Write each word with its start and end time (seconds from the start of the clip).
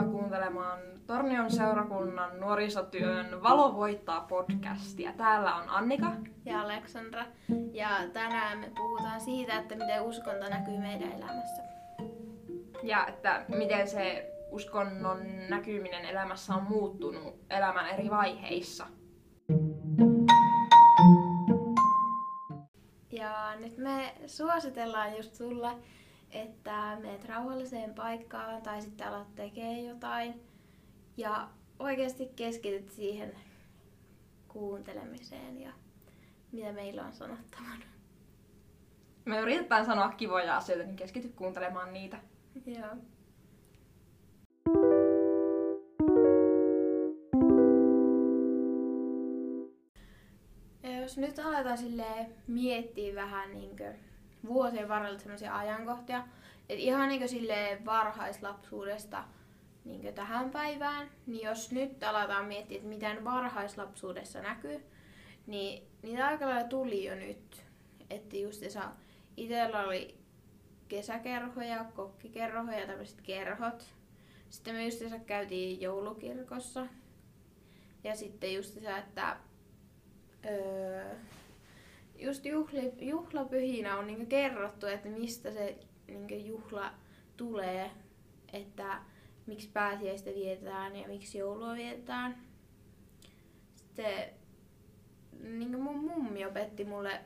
Tervetuloa 0.00 0.20
kuuntelemaan 0.20 0.80
Tornion 1.06 1.50
seurakunnan 1.50 2.40
nuorisotyön 2.40 3.42
Valo 3.42 3.76
voittaa 3.76 4.20
podcastia. 4.20 5.12
Täällä 5.12 5.54
on 5.54 5.68
Annika 5.68 6.12
ja 6.44 6.60
Aleksandra. 6.60 7.24
Ja 7.72 7.88
tänään 8.12 8.58
me 8.58 8.70
puhutaan 8.76 9.20
siitä, 9.20 9.58
että 9.58 9.74
miten 9.74 10.02
uskonto 10.02 10.48
näkyy 10.48 10.78
meidän 10.78 11.12
elämässä. 11.12 11.62
Ja 12.82 13.06
että 13.06 13.44
miten 13.48 13.88
se 13.88 14.32
uskonnon 14.50 15.18
näkyminen 15.48 16.04
elämässä 16.04 16.54
on 16.54 16.62
muuttunut 16.62 17.34
elämän 17.50 17.86
eri 17.86 18.10
vaiheissa. 18.10 18.86
Ja 23.12 23.54
nyt 23.60 23.78
me 23.78 24.14
suositellaan 24.26 25.16
just 25.16 25.34
sulle 25.34 25.70
että 26.32 26.98
meet 27.02 27.24
rauhalliseen 27.24 27.94
paikkaan 27.94 28.62
tai 28.62 28.82
sitten 28.82 29.08
alat 29.08 29.34
tekee 29.34 29.80
jotain 29.80 30.42
ja 31.16 31.48
oikeasti 31.78 32.30
keskityt 32.36 32.90
siihen 32.90 33.32
kuuntelemiseen 34.48 35.60
ja 35.60 35.72
mitä 36.52 36.72
meillä 36.72 37.04
on 37.04 37.12
sanottavana. 37.12 37.84
Me 39.24 39.40
yritetään 39.40 39.86
sanoa 39.86 40.08
kivoja 40.08 40.56
asioita, 40.56 40.84
niin 40.84 40.96
keskity 40.96 41.28
kuuntelemaan 41.28 41.92
niitä. 41.92 42.20
Joo. 42.66 42.96
Ja 50.82 51.00
jos 51.00 51.18
nyt 51.18 51.38
aletaan 51.38 51.78
miettiä 52.46 53.14
vähän 53.14 53.52
niinkö 53.52 53.94
vuosien 54.46 54.88
varrella 54.88 55.18
sellaisia 55.18 55.56
ajankohtia. 55.56 56.18
että 56.68 56.82
ihan 56.82 57.08
niin 57.08 57.28
sille 57.28 57.78
varhaislapsuudesta 57.84 59.24
niin 59.84 60.14
tähän 60.14 60.50
päivään, 60.50 61.10
niin 61.26 61.46
jos 61.46 61.72
nyt 61.72 62.02
aletaan 62.02 62.46
miettiä, 62.46 62.76
että 62.76 62.88
miten 62.88 63.24
varhaislapsuudessa 63.24 64.40
näkyy, 64.40 64.84
niin 65.46 65.82
niitä 66.02 66.26
aika 66.26 66.46
lailla 66.46 66.68
tuli 66.68 67.04
jo 67.04 67.14
nyt. 67.14 67.64
Että 68.10 68.36
just 68.36 68.62
itsellä 69.36 69.80
oli 69.80 70.18
kesäkerhoja, 70.88 71.84
kokkikerhoja 71.84 72.80
ja 72.80 72.86
tämmöiset 72.86 73.20
kerhot. 73.20 73.84
Sitten 74.50 74.74
me 74.74 74.84
just 74.84 75.02
käytiin 75.26 75.80
joulukirkossa. 75.80 76.86
Ja 78.04 78.16
sitten 78.16 78.54
just 78.54 78.76
että 78.98 79.36
öö, 80.44 81.14
just 82.20 82.44
juhli, 82.44 82.92
juhlapyhinä 83.00 83.96
on 83.96 84.06
niinku 84.06 84.26
kerrottu, 84.26 84.86
että 84.86 85.08
mistä 85.08 85.50
se 85.50 85.78
niinku 86.06 86.34
juhla 86.34 86.92
tulee, 87.36 87.90
että 88.52 88.98
miksi 89.46 89.70
pääsiäistä 89.72 90.30
vietetään 90.30 90.96
ja 90.96 91.08
miksi 91.08 91.38
joulua 91.38 91.74
vietetään. 91.74 92.36
Sitten 93.76 94.30
niin 95.42 95.80
mun 95.80 96.04
mummi 96.04 96.46
opetti 96.46 96.84
mulle 96.84 97.20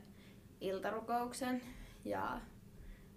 iltarukouksen 0.60 1.62
ja 2.04 2.40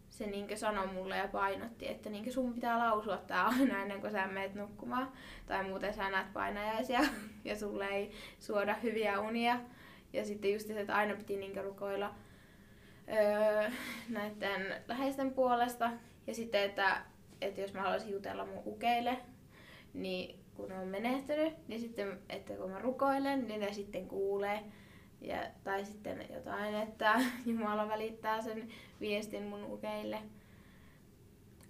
se 0.10 0.28
niin 0.28 0.58
sanoi 0.58 0.88
mulle 0.88 1.18
ja 1.18 1.28
painotti, 1.28 1.88
että 1.88 2.10
niin 2.10 2.34
sun 2.34 2.54
pitää 2.54 2.80
lausua 2.80 3.18
tää 3.18 3.46
aina 3.46 3.82
ennen 3.82 4.02
kuin 4.02 4.12
sä 4.12 4.28
menet 4.28 4.56
nukkumaan. 4.56 5.12
Tai 5.46 5.64
muuten 5.64 5.94
sä 5.94 6.10
näet 6.10 6.34
painajaisia 6.34 7.00
ja 7.46 7.56
sulle 7.56 7.88
ei 7.88 8.12
suoda 8.40 8.74
hyviä 8.74 9.20
unia. 9.20 9.60
Ja 10.14 10.26
sitten 10.26 10.54
just 10.54 10.68
se, 10.68 10.80
että 10.80 10.96
aina 10.96 11.16
piti 11.16 11.38
niin 11.38 11.64
rukoilla 11.64 12.16
öö, 13.10 13.70
näiden 14.10 14.82
läheisten 14.88 15.34
puolesta. 15.34 15.92
Ja 16.28 16.36
sitten, 16.36 16.64
että, 16.64 17.02
että 17.42 17.62
jos 17.62 17.74
mä 17.74 17.82
haluaisin 17.82 18.12
jutella 18.12 18.46
mun 18.46 18.64
ukeille, 18.66 19.18
niin 19.94 20.40
kun 20.56 20.72
on 20.72 20.88
menehtynyt, 20.88 21.54
niin 21.68 21.80
sitten, 21.82 22.20
että 22.30 22.54
kun 22.54 22.72
mä 22.72 22.80
rukoilen, 22.80 23.48
niin 23.48 23.60
ne 23.60 23.74
sitten 23.74 24.08
kuulee. 24.08 24.64
Ja, 25.22 25.38
tai 25.64 25.86
sitten 25.86 26.26
jotain, 26.34 26.76
että 26.76 27.20
Jumala 27.46 27.88
välittää 27.88 28.42
sen 28.42 28.70
viestin 29.00 29.44
mun 29.44 29.64
ukeille. 29.64 30.18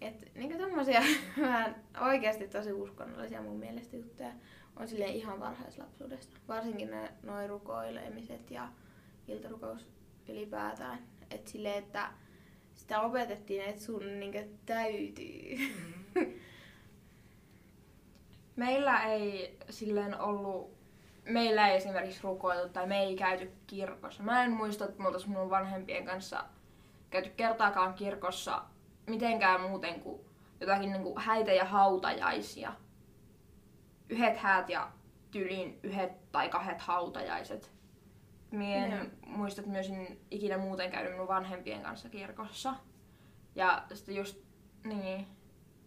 Että 0.01 0.25
niin 0.35 0.57
tommosia 0.57 1.01
vähän 1.41 1.75
oikeasti 2.01 2.47
tosi 2.47 2.71
uskonnollisia 2.71 3.41
mun 3.41 3.59
mielestä 3.59 3.95
juttuja 3.97 4.31
on 4.79 4.87
sille 4.87 5.05
ihan 5.05 5.39
varhaislapsuudesta. 5.39 6.37
Varsinkin 6.47 6.91
ne 6.91 7.11
noin 7.23 7.49
rukoilemiset 7.49 8.51
ja 8.51 8.69
iltarukous 9.27 9.87
ylipäätään. 10.29 10.99
Että 11.31 11.51
sille, 11.51 11.77
että 11.77 12.09
sitä 12.75 13.01
opetettiin, 13.01 13.63
että 13.63 13.81
sun 13.81 14.19
niin 14.19 14.59
täytyy. 14.65 15.57
Mm. 16.15 16.33
Meillä 18.55 19.03
ei 19.03 19.57
silleen 19.69 20.19
ollut, 20.19 20.77
meillä 21.25 21.67
ei 21.67 21.77
esimerkiksi 21.77 22.23
rukoiltu 22.23 22.69
tai 22.69 22.87
me 22.87 22.99
ei 22.99 23.15
käyty 23.15 23.51
kirkossa. 23.67 24.23
Mä 24.23 24.43
en 24.43 24.51
muista, 24.51 24.85
että 24.85 25.03
me 25.03 25.09
mun 25.27 25.49
vanhempien 25.49 26.05
kanssa 26.05 26.43
käyty 27.09 27.29
kertaakaan 27.29 27.93
kirkossa 27.93 28.63
mitenkään 29.07 29.61
muuten 29.61 29.99
kuin 29.99 30.21
jotakin 30.59 30.91
niin 30.91 31.03
kuin 31.03 31.17
häitä 31.17 31.53
ja 31.53 31.65
hautajaisia 31.65 32.73
yhdet 34.09 34.37
häät 34.37 34.69
ja 34.69 34.91
tyliin 35.31 35.79
yhdet 35.83 36.31
tai 36.31 36.49
kahdet 36.49 36.81
hautajaiset. 36.81 37.71
Mie 38.51 38.77
en 38.77 38.91
yeah. 38.91 39.07
muista, 39.25 39.61
että 39.61 39.71
myös 39.71 39.91
ikinä 40.31 40.57
muuten 40.57 40.91
käynyt 40.91 41.11
minun 41.11 41.27
vanhempien 41.27 41.81
kanssa 41.81 42.09
kirkossa. 42.09 42.73
Ja 43.55 43.83
sitten 43.93 44.15
just, 44.15 44.37
niin, 44.83 45.27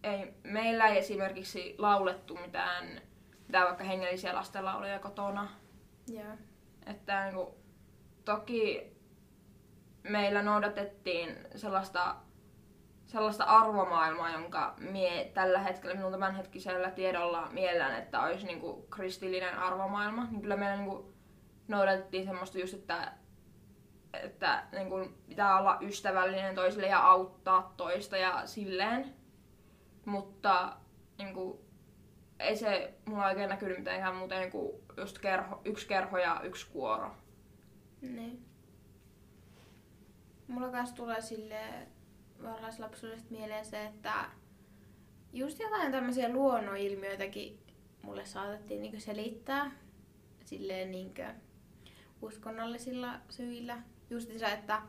ei, 0.03 0.33
meillä 0.43 0.87
ei 0.87 0.97
esimerkiksi 0.97 1.75
laulettu 1.77 2.35
mitään, 2.35 3.01
mitään 3.47 3.67
vaikka 3.67 3.83
hengellisiä 3.83 4.35
lastenlauluja 4.35 4.99
kotona. 4.99 5.49
Yeah. 6.11 6.37
Että 6.85 7.23
niin 7.23 7.35
kuin, 7.35 7.47
toki 8.25 8.91
meillä 10.03 10.41
noudatettiin 10.41 11.37
sellaista 11.55 12.15
sellaista 13.11 13.43
arvomaailmaa, 13.43 14.31
jonka 14.31 14.73
mie 14.77 15.31
tällä 15.33 15.59
hetkellä 15.59 15.95
minun 15.95 16.11
tämänhetkisellä 16.11 16.91
tiedolla 16.91 17.49
mielään, 17.51 17.95
että 17.95 18.21
olisi 18.21 18.45
niinku 18.45 18.87
kristillinen 18.89 19.57
arvomaailma, 19.57 20.27
niin 20.31 20.41
kyllä 20.41 20.57
meillä 20.57 20.77
niinku 20.77 21.13
noudatettiin 21.67 22.25
semmoista 22.25 22.59
just, 22.59 22.73
että, 22.73 23.13
että 24.13 24.63
niinku 24.71 25.07
pitää 25.27 25.59
olla 25.59 25.77
ystävällinen 25.81 26.55
toisille 26.55 26.87
ja 26.87 26.99
auttaa 26.99 27.73
toista 27.77 28.17
ja 28.17 28.41
silleen. 28.45 29.15
Mutta 30.05 30.77
niinku, 31.17 31.65
ei 32.39 32.57
se 32.57 32.93
mulla 33.05 33.25
oikein 33.25 33.49
näkynyt 33.49 33.77
mitenkään 33.77 34.15
muuten 34.15 34.51
kuin 34.51 34.81
just 34.97 35.19
kerho, 35.19 35.61
yksi 35.65 35.87
kerho 35.87 36.17
ja 36.17 36.41
yksi 36.43 36.71
kuoro. 36.71 37.11
Niin. 38.01 38.45
Mulla 40.47 40.69
kanssa 40.69 40.95
tulee 40.95 41.21
silleen 41.21 42.00
varhaislapsuudesta 42.43 43.31
mieleen 43.31 43.65
se, 43.65 43.85
että 43.85 44.13
just 45.33 45.59
jotain 45.59 45.91
tämmöisiä 45.91 46.29
luonnonilmiöitäkin 46.29 47.59
mulle 48.01 48.25
saatettiin 48.25 48.81
niinku 48.81 48.99
selittää 48.99 49.71
silleen 50.45 50.91
niinku 50.91 51.21
uskonnollisilla 52.21 53.19
syillä. 53.29 53.81
Just 54.09 54.39
se, 54.39 54.45
että 54.45 54.81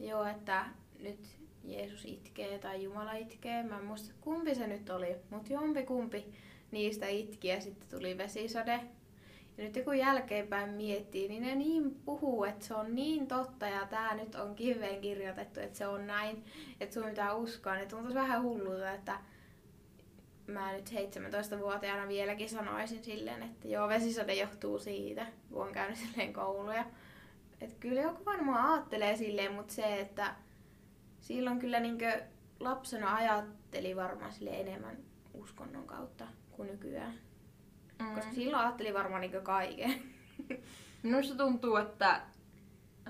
joo, 0.00 0.24
että 0.24 0.66
nyt 0.98 1.38
Jeesus 1.64 2.04
itkee 2.04 2.58
tai 2.58 2.82
Jumala 2.82 3.12
itkee. 3.12 3.62
Mä 3.62 3.78
en 3.78 3.84
muista 3.84 4.14
kumpi 4.20 4.54
se 4.54 4.66
nyt 4.66 4.90
oli, 4.90 5.16
mutta 5.30 5.52
jompi 5.52 5.82
kumpi 5.82 6.34
niistä 6.70 7.08
itki 7.08 7.48
ja 7.48 7.60
sitten 7.60 7.88
tuli 7.88 8.18
vesisade. 8.18 8.80
Nyt 9.62 9.84
kun 9.84 9.98
jälkeenpäin 9.98 10.70
miettii, 10.70 11.28
niin 11.28 11.42
ne 11.42 11.54
niin 11.54 11.94
puhuu, 12.04 12.44
että 12.44 12.64
se 12.64 12.74
on 12.74 12.94
niin 12.94 13.26
totta 13.26 13.66
ja 13.66 13.86
tämä 13.86 14.14
nyt 14.14 14.34
on 14.34 14.54
kiveen 14.54 15.00
kirjoitettu, 15.00 15.60
että 15.60 15.78
se 15.78 15.86
on 15.86 16.06
näin, 16.06 16.44
että 16.80 16.94
sun 16.94 17.04
pitää 17.04 17.34
uskoa. 17.34 17.74
Niin 17.74 17.88
tuntuisi 17.88 18.14
vähän 18.14 18.42
hullulta, 18.42 18.92
että 18.92 19.20
mä 20.46 20.72
nyt 20.72 20.90
17-vuotiaana 20.90 22.08
vieläkin 22.08 22.48
sanoisin 22.48 23.04
silleen, 23.04 23.42
että 23.42 23.68
joo, 23.68 23.88
vesisade 23.88 24.34
johtuu 24.34 24.78
siitä, 24.78 25.26
kun 25.50 25.66
on 25.66 25.72
käynyt 25.72 25.98
silleen 25.98 26.32
kouluja. 26.32 26.84
Että 27.60 27.76
kyllä 27.80 28.00
joku 28.00 28.24
varmaan 28.24 28.72
ajattelee 28.72 29.16
silleen, 29.16 29.52
mutta 29.52 29.74
se, 29.74 30.00
että 30.00 30.34
silloin 31.20 31.58
kyllä 31.58 31.80
niinkö 31.80 32.22
lapsena 32.60 33.14
ajatteli 33.14 33.96
varmaan 33.96 34.32
sille 34.32 34.60
enemmän 34.60 34.96
uskonnon 35.34 35.86
kautta 35.86 36.26
kuin 36.50 36.68
nykyään. 36.68 37.14
Mm. 38.02 38.14
Koska 38.14 38.32
silloin 38.32 38.62
ajattelin 38.62 38.94
varmaan 38.94 39.20
niin 39.20 39.42
kaiken. 39.42 39.94
Minusta 41.02 41.34
tuntuu, 41.34 41.76
että, 41.76 42.20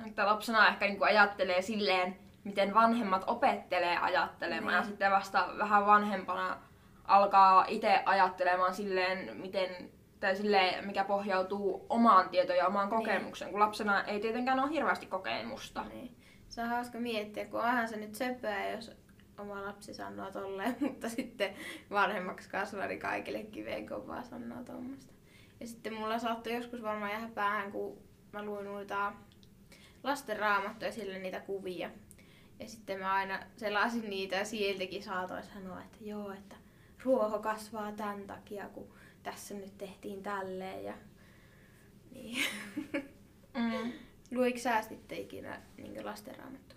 että 0.06 0.26
lapsena 0.26 0.68
ehkä 0.68 0.86
niin 0.86 1.04
ajattelee 1.04 1.62
silleen, 1.62 2.16
miten 2.44 2.74
vanhemmat 2.74 3.24
opettelee 3.26 3.98
ajattelemaan. 3.98 4.72
Mm. 4.72 4.76
Ja 4.76 4.80
niin. 4.80 4.88
sitten 4.88 5.10
vasta 5.10 5.48
vähän 5.58 5.86
vanhempana 5.86 6.56
alkaa 7.04 7.64
itse 7.68 8.02
ajattelemaan 8.06 8.74
silleen, 8.74 9.36
miten 9.36 9.90
tai 10.20 10.36
silleen, 10.36 10.86
mikä 10.86 11.04
pohjautuu 11.04 11.86
omaan 11.88 12.28
tietoon 12.28 12.58
ja 12.58 12.66
omaan 12.66 12.88
niin. 12.88 12.98
kokemukseen, 12.98 13.50
kun 13.50 13.60
lapsena 13.60 14.04
ei 14.04 14.20
tietenkään 14.20 14.60
ole 14.60 14.70
hirveästi 14.70 15.06
kokemusta. 15.06 15.84
Niin. 15.84 16.16
Se 16.48 16.62
on 16.62 16.68
hauska 16.68 16.98
miettiä, 16.98 17.46
kun 17.46 17.60
onhan 17.60 17.88
se 17.88 17.96
nyt 17.96 18.14
söpöä, 18.14 18.70
jos 18.70 18.90
oma 19.38 19.62
lapsi 19.62 19.94
sanoo 19.94 20.30
tolleen, 20.30 20.76
mutta 20.88 21.08
sitten 21.08 21.54
vanhemmaksi 21.90 22.48
kasvari 22.48 22.98
kaikille 22.98 23.42
kiveen 23.42 23.88
kovaa 23.88 24.22
sanoo 24.22 24.62
tuommoista. 24.64 25.12
Ja 25.60 25.66
sitten 25.66 25.94
mulla 25.94 26.18
saattoi 26.18 26.54
joskus 26.54 26.82
varmaan 26.82 27.10
jäädä 27.10 27.28
päähän, 27.28 27.72
kun 27.72 27.98
mä 28.32 28.42
luin 28.42 28.64
noita 28.64 29.12
lasten 30.02 30.38
raamattuja 30.38 30.92
sille 30.92 31.18
niitä 31.18 31.40
kuvia. 31.40 31.90
Ja 32.60 32.68
sitten 32.68 32.98
mä 32.98 33.12
aina 33.12 33.40
selasin 33.56 34.10
niitä 34.10 34.36
ja 34.36 34.44
sieltäkin 34.44 35.02
saatoin 35.02 35.42
sanoa, 35.42 35.82
että 35.82 35.98
joo, 36.00 36.32
että 36.32 36.56
ruoho 37.04 37.38
kasvaa 37.38 37.92
tämän 37.92 38.26
takia, 38.26 38.68
kun 38.68 38.94
tässä 39.22 39.54
nyt 39.54 39.78
tehtiin 39.78 40.22
tälleen. 40.22 40.84
Ja... 40.84 40.94
Niin. 42.10 42.44
Mm. 43.54 43.92
Luiko 44.30 44.58
sä 44.58 44.82
sitten 44.82 45.18
ikinä 45.18 45.62
niin 45.76 46.06
lasten 46.06 46.36
raamattua? 46.36 46.71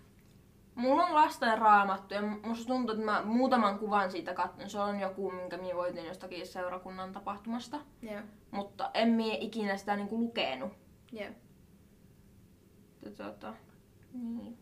Mulla 0.76 1.04
on 1.04 1.14
lasten 1.14 1.58
raamattu 1.58 2.14
ja 2.14 2.22
musta 2.22 2.66
tuntuu, 2.66 2.94
että 2.94 3.04
mä 3.04 3.22
muutaman 3.24 3.78
kuvan 3.78 4.10
siitä 4.10 4.34
katson. 4.34 4.70
Se 4.70 4.80
on 4.80 5.00
joku, 5.00 5.30
minkä 5.30 5.56
minä 5.56 5.76
voitin 5.76 6.06
jostakin 6.06 6.46
seurakunnan 6.46 7.12
tapahtumasta. 7.12 7.80
Joo. 8.02 8.20
Mutta 8.50 8.90
en 8.94 9.08
mie 9.08 9.34
ikinä 9.40 9.76
sitä 9.76 9.96
niinku 9.96 10.18
lukenut. 10.18 10.72
Että 13.06 13.24
Tota, 13.24 13.54
niin. 14.12 14.58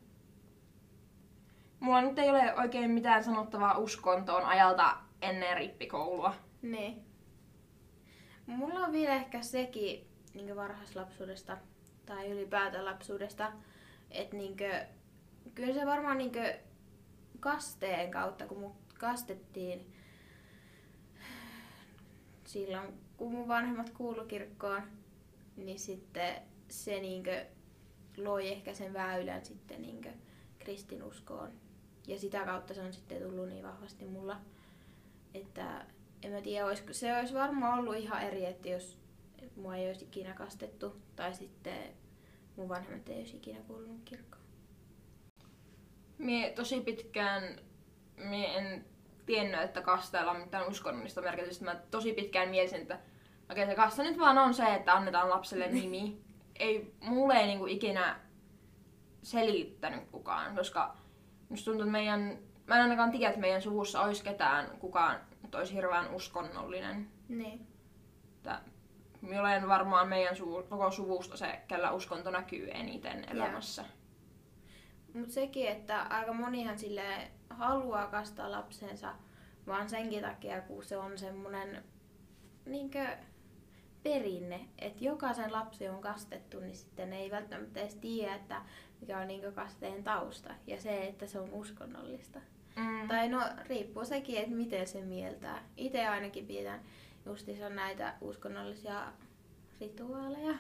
Mulla 1.81 2.02
nyt 2.02 2.19
ei 2.19 2.31
ole 2.31 2.55
oikein 2.55 2.90
mitään 2.90 3.25
sanottavaa 3.25 3.78
uskontoon 3.78 4.44
ajalta 4.44 4.96
ennen 5.22 5.56
rippikoulua. 5.56 6.34
Niin. 6.62 7.05
Mulla 8.46 8.81
on 8.81 8.93
vielä 8.93 9.14
ehkä 9.14 9.43
sekin 9.43 10.06
niin 10.34 10.56
varhaislapsuudesta 10.56 11.56
tai 12.06 12.31
ylipäätään 12.31 12.84
lapsuudesta, 12.84 13.52
että 14.10 14.37
niin 14.37 14.56
kyllä 15.55 15.75
se 15.75 15.87
varmaan 15.87 16.19
niin 16.19 16.33
kasteen 17.41 18.11
kautta, 18.11 18.47
kun 18.47 18.61
mut 18.61 18.73
kastettiin 18.99 19.93
silloin, 22.45 23.01
kun 23.17 23.33
mun 23.33 23.49
vanhemmat 23.49 23.91
kuulu 23.91 24.25
kirkkoon, 24.25 24.83
niin 25.56 25.79
sitten 25.79 26.35
se 26.69 27.01
niin 27.01 27.25
loi 28.17 28.49
ehkä 28.49 28.75
sen 28.75 28.93
väylän 28.93 29.45
sitten 29.45 29.83
niin 29.83 30.21
kristinuskoon. 30.59 31.53
Ja 32.06 32.19
sitä 32.19 32.45
kautta 32.45 32.75
se 32.75 32.83
on 32.83 32.93
sitten 32.93 33.23
tullut 33.23 33.49
niin 33.49 33.65
vahvasti 33.65 34.05
mulla, 34.05 34.41
että 35.35 35.87
en 36.23 36.33
mä 36.33 36.41
tiedä, 36.41 36.67
olisiko, 36.67 36.93
se 36.93 37.17
olisi 37.19 37.35
varmaan 37.35 37.79
ollut 37.79 37.97
ihan 37.97 38.23
eri, 38.23 38.45
että 38.45 38.69
jos 38.69 38.99
mua 39.56 39.77
ei 39.77 39.89
olisi 39.89 40.05
ikinä 40.05 40.35
kastettu 40.35 40.97
tai 41.17 41.35
sitten 41.35 41.79
mun 42.56 42.69
vanhemmat 42.69 43.09
ei 43.09 43.19
olisi 43.19 43.37
ikinä 43.37 43.61
kuulunut 43.67 44.01
kirkkoon. 44.05 44.44
Mie 46.19 46.50
tosi 46.50 46.81
pitkään 46.81 47.43
mie 48.16 48.58
en 48.58 48.84
tiennyt, 49.26 49.61
että 49.61 49.82
kasteella 49.82 50.31
on 50.31 50.40
mitään 50.40 50.69
uskonnollista 50.69 51.20
merkitystä. 51.20 51.64
Mä 51.64 51.75
tosi 51.90 52.12
pitkään 52.12 52.49
mielisin, 52.49 52.81
että 52.81 52.99
okei 53.50 53.66
se 53.66 53.75
kaste 53.75 54.02
nyt 54.02 54.19
vaan 54.19 54.38
on 54.38 54.55
se, 54.55 54.75
että 54.75 54.94
annetaan 54.94 55.31
lapselle 55.31 55.69
nimi. 55.69 56.20
Ei, 56.56 56.94
mulle 57.00 57.34
ei 57.34 57.46
niinku 57.46 57.66
ikinä 57.66 58.20
selittänyt 59.22 60.08
kukaan, 60.11 60.56
koska 60.56 60.96
musta 61.49 61.64
tuntuu, 61.64 61.82
että 61.82 61.93
meidän, 61.93 62.38
mä 62.67 62.76
en 62.76 62.82
ainakaan 62.82 63.10
tiedä, 63.10 63.28
että 63.28 63.40
meidän 63.40 63.62
suvussa 63.62 64.00
olisi 64.00 64.25
ketään 64.25 64.78
kukaan, 64.78 65.20
että 65.44 65.58
olisi 65.58 65.75
hirveän 65.75 66.14
uskonnollinen. 66.14 67.10
Niin. 67.28 67.67
Että 68.37 68.60
minä 69.20 69.40
olen 69.40 69.69
varmaan 69.69 70.08
meidän 70.08 70.37
suvu, 70.37 70.62
koko 70.62 70.90
suvusta 70.90 71.37
se, 71.37 71.60
kellä 71.69 71.93
uskonto 71.93 72.31
näkyy 72.31 72.70
eniten 72.70 73.25
elämässä. 73.31 73.84
Mutta 75.14 75.34
sekin, 75.34 75.69
että 75.69 76.02
aika 76.02 76.32
monihan 76.32 76.78
sille 76.78 77.31
haluaa 77.50 78.06
kastaa 78.06 78.50
lapsensa 78.50 79.14
vaan 79.66 79.88
senkin 79.88 80.22
takia, 80.22 80.62
kun 80.62 80.84
se 80.84 80.96
on 80.96 81.19
semmoinen 81.19 81.84
niinkö 82.66 83.06
perinne, 84.02 84.69
että 84.78 85.05
jokaisen 85.05 85.52
lapsi 85.52 85.88
on 85.88 86.00
kastettu, 86.00 86.61
niin 86.61 86.76
sitten 86.76 87.12
ei 87.12 87.31
välttämättä 87.31 87.81
edes 87.81 87.94
tiedä, 87.94 88.34
että 88.34 88.62
mikä 89.00 89.19
on 89.19 89.28
niinkö 89.28 89.52
kasteen 89.52 90.05
tausta 90.05 90.55
ja 90.66 90.81
se, 90.81 91.06
että 91.06 91.26
se 91.26 91.40
on 91.40 91.52
uskonnollista. 91.52 92.40
Mm. 92.76 93.08
Tai 93.08 93.28
no 93.28 93.43
riippuu 93.69 94.05
sekin, 94.05 94.38
että 94.38 94.55
miten 94.55 94.87
se 94.87 95.00
mieltää. 95.00 95.62
Itse 95.76 96.06
ainakin 96.06 96.46
pidän 96.46 96.81
justiinsa 97.26 97.69
näitä 97.69 98.14
uskonnollisia 98.20 99.12
rituaaleja. 99.81 100.55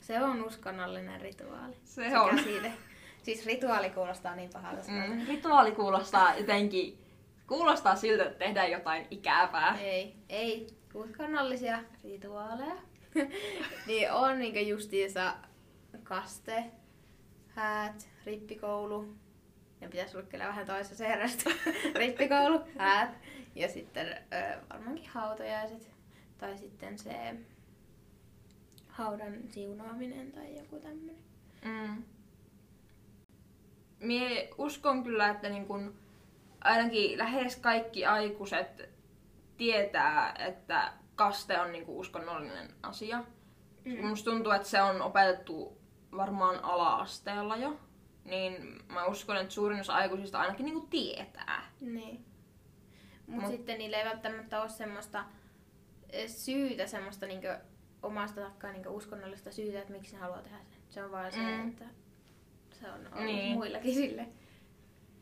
Se 0.00 0.22
on 0.22 0.44
uskonnollinen 0.44 1.20
rituaali. 1.20 1.76
Se 1.84 2.18
on. 2.18 2.36
Käsite. 2.36 2.72
Siis 3.26 3.46
rituaali 3.46 3.90
kuulostaa 3.90 4.36
niin 4.36 4.50
pahalta 4.52 4.82
Mm. 4.92 5.26
Rituaali 5.26 5.72
kuulostaa 5.72 6.36
jotenkin, 6.36 6.98
kuulostaa 7.46 7.96
siltä, 7.96 8.24
että 8.24 8.38
tehdään 8.38 8.70
jotain 8.70 9.06
ikävää. 9.10 9.78
Ei, 9.80 10.14
ei. 10.28 10.66
Uskonnollisia 10.94 11.78
rituaaleja. 12.04 12.76
niin 13.86 14.12
on 14.12 14.38
niinku 14.38 14.58
justiinsa 14.58 15.34
kaste, 16.02 16.64
häät, 17.48 18.08
rippikoulu. 18.26 19.14
Ne 19.80 19.88
pitäisi 19.88 20.16
olla 20.16 20.26
kyllä 20.26 20.48
vähän 20.48 20.66
toisessa 20.66 21.04
herrasta. 21.04 21.50
rippikoulu, 21.94 22.60
häät 22.78 23.18
ja 23.54 23.68
sitten 23.68 24.06
ö, 24.08 24.60
varmaankin 24.70 25.08
hautajaiset. 25.08 25.90
Tai 26.38 26.58
sitten 26.58 26.98
se 26.98 27.34
haudan 28.88 29.34
siunaaminen 29.48 30.32
tai 30.32 30.56
joku 30.58 30.76
tämmöinen. 30.76 31.16
Mm. 31.64 32.04
Mie 34.00 34.48
uskon 34.58 35.02
kyllä, 35.04 35.28
että 35.28 35.48
niin 35.48 35.66
kun 35.66 35.94
ainakin 36.60 37.18
lähes 37.18 37.56
kaikki 37.56 38.06
aikuiset 38.06 38.90
tietää, 39.56 40.34
että 40.38 40.92
kaste 41.14 41.60
on 41.60 41.72
niin 41.72 41.86
kun 41.86 41.96
uskonnollinen 41.96 42.74
asia. 42.82 43.24
Mm. 43.84 44.06
Musta 44.06 44.30
tuntuu, 44.30 44.52
että 44.52 44.68
se 44.68 44.82
on 44.82 45.02
opetettu 45.02 45.78
varmaan 46.16 46.64
ala-asteella 46.64 47.56
jo. 47.56 47.76
Niin 48.24 48.82
mä 48.88 49.04
uskon, 49.04 49.36
että 49.36 49.54
suurin 49.54 49.80
osa 49.80 49.94
aikuisista 49.94 50.38
ainakin 50.40 50.64
niin 50.66 50.80
kun 50.80 50.88
tietää. 50.90 51.62
Niin. 51.80 52.24
Mut, 53.26 53.40
Mut- 53.44 53.50
sitten 53.50 53.78
niillä 53.78 53.96
ei 53.98 54.04
välttämättä 54.04 54.60
ole 54.60 54.68
semmoista 54.68 55.24
eh, 56.10 56.28
syytä, 56.28 56.86
semmoista 56.86 57.26
niinku 57.26 57.46
omasta 58.02 58.40
takkaa 58.40 58.72
niinku 58.72 58.96
uskonnollista 58.96 59.50
syytä, 59.52 59.78
että 59.80 59.92
miksi 59.92 60.14
ne 60.14 60.20
haluaa 60.20 60.42
tehdä 60.42 60.58
sen. 60.58 60.76
Se 60.90 61.04
on 61.04 61.10
vaan 61.10 61.32
se, 61.32 61.38
Mm. 61.38 61.68
että 61.68 61.84
se 62.80 62.90
on 62.90 63.00
ollut 63.12 63.24
Niin. 63.24 63.52
muillakin 63.52 63.94
sille. 63.94 64.26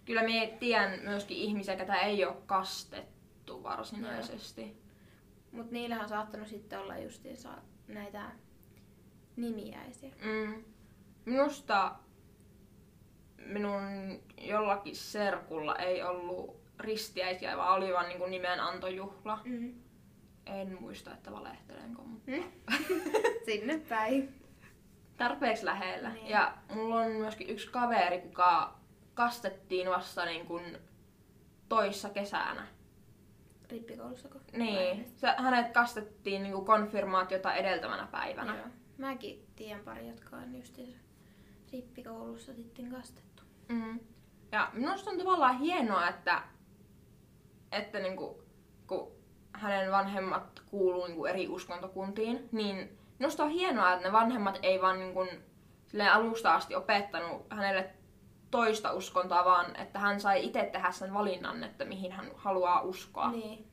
Kyllä 0.05 0.23
mie 0.23 0.47
tiedän 0.47 1.01
myöskin 1.03 1.37
ihmisiä, 1.37 1.77
ketä 1.77 1.95
ei 1.95 2.25
ole 2.25 2.37
kastettu 2.47 3.63
varsinaisesti. 3.63 4.77
Mut 5.53 5.71
niillähän 5.71 6.03
on 6.03 6.09
saattanut 6.09 6.49
sitten 6.49 6.79
olla 6.81 6.99
justiinsa 6.99 7.49
näitä 7.89 8.31
nimiäisiä. 9.37 10.11
Mm. 10.25 10.65
Minusta 11.25 11.95
minun 13.47 13.83
jollakin 14.41 14.97
serkulla 14.97 15.77
ei 15.77 16.03
ollut 16.03 16.57
ristiäisiä, 16.79 17.57
vaan 17.57 17.77
oli 17.77 17.93
vaan 17.93 18.09
niin 18.09 18.31
nimenantojuhla. 18.31 19.39
Mm. 19.45 19.75
En 20.47 20.77
muista, 20.81 21.13
että 21.15 21.33
valehtelenko, 21.33 22.03
mutta 22.03 22.31
Mm. 22.31 22.43
Sinne 23.47 23.79
päin. 23.89 24.35
Tarpeeksi 25.17 25.65
lähellä. 25.65 26.11
Niin. 26.11 26.29
Ja 26.29 26.55
mulla 26.75 26.97
on 26.97 27.13
myöskin 27.13 27.51
yksi 27.51 27.71
kaveri, 27.71 28.21
kuka 28.21 28.79
kastettiin 29.15 29.91
vasta 29.91 30.25
niin 30.25 30.47
kuin 30.47 30.79
toissa 31.69 32.09
kesänä. 32.09 32.67
Rippikoulussako? 33.71 34.39
Niin, 34.53 35.07
se, 35.17 35.35
hänet 35.37 35.73
kastettiin 35.73 36.43
niin 36.43 36.53
kuin 36.53 36.65
konfirmaatiota 36.67 37.55
edeltävänä 37.55 38.09
päivänä. 38.13 38.57
Joo. 38.57 38.67
Mäkin 38.99 39.47
tiedän 39.57 39.85
pari, 39.85 40.09
jotka 40.09 40.37
on 40.37 40.55
justiinsa 40.55 40.99
rippikoulussa 41.73 42.55
sitten 42.55 42.91
kastettu. 42.91 43.43
Mm. 43.69 44.01
Ja 44.53 44.71
minusta 44.73 45.11
on 45.11 45.19
tavallaan 45.19 45.59
hienoa, 45.59 46.09
että, 46.09 46.43
että 47.73 47.99
niinku, 47.99 48.43
kun 48.87 49.13
hänen 49.53 49.91
vanhemmat 49.91 50.63
kuuluu 50.71 51.07
niinku 51.07 51.27
eri 51.27 51.49
uskontokuntiin, 51.49 52.49
niin 52.53 52.99
minusta 53.19 53.45
on 53.45 53.51
hienoa, 53.51 53.93
että 53.93 54.07
ne 54.07 54.13
vanhemmat 54.13 54.59
ei 54.63 54.83
vaan 54.83 54.99
niinku, 54.99 55.27
silleen 55.87 56.13
alusta 56.13 56.55
asti 56.55 56.75
opettanut 56.75 57.47
hänelle 57.51 57.91
toista 58.51 58.93
uskontoa, 58.93 59.45
vaan 59.45 59.77
että 59.77 59.99
hän 59.99 60.21
sai 60.21 60.47
itse 60.47 60.69
tehdä 60.73 60.93
sen 60.93 61.15
valinnan, 61.15 61.65
että 61.65 61.85
mihin 61.85 62.13
hän 62.13 62.31
haluaa 62.35 62.81
uskoa. 62.83 63.31
Niin. 63.31 63.67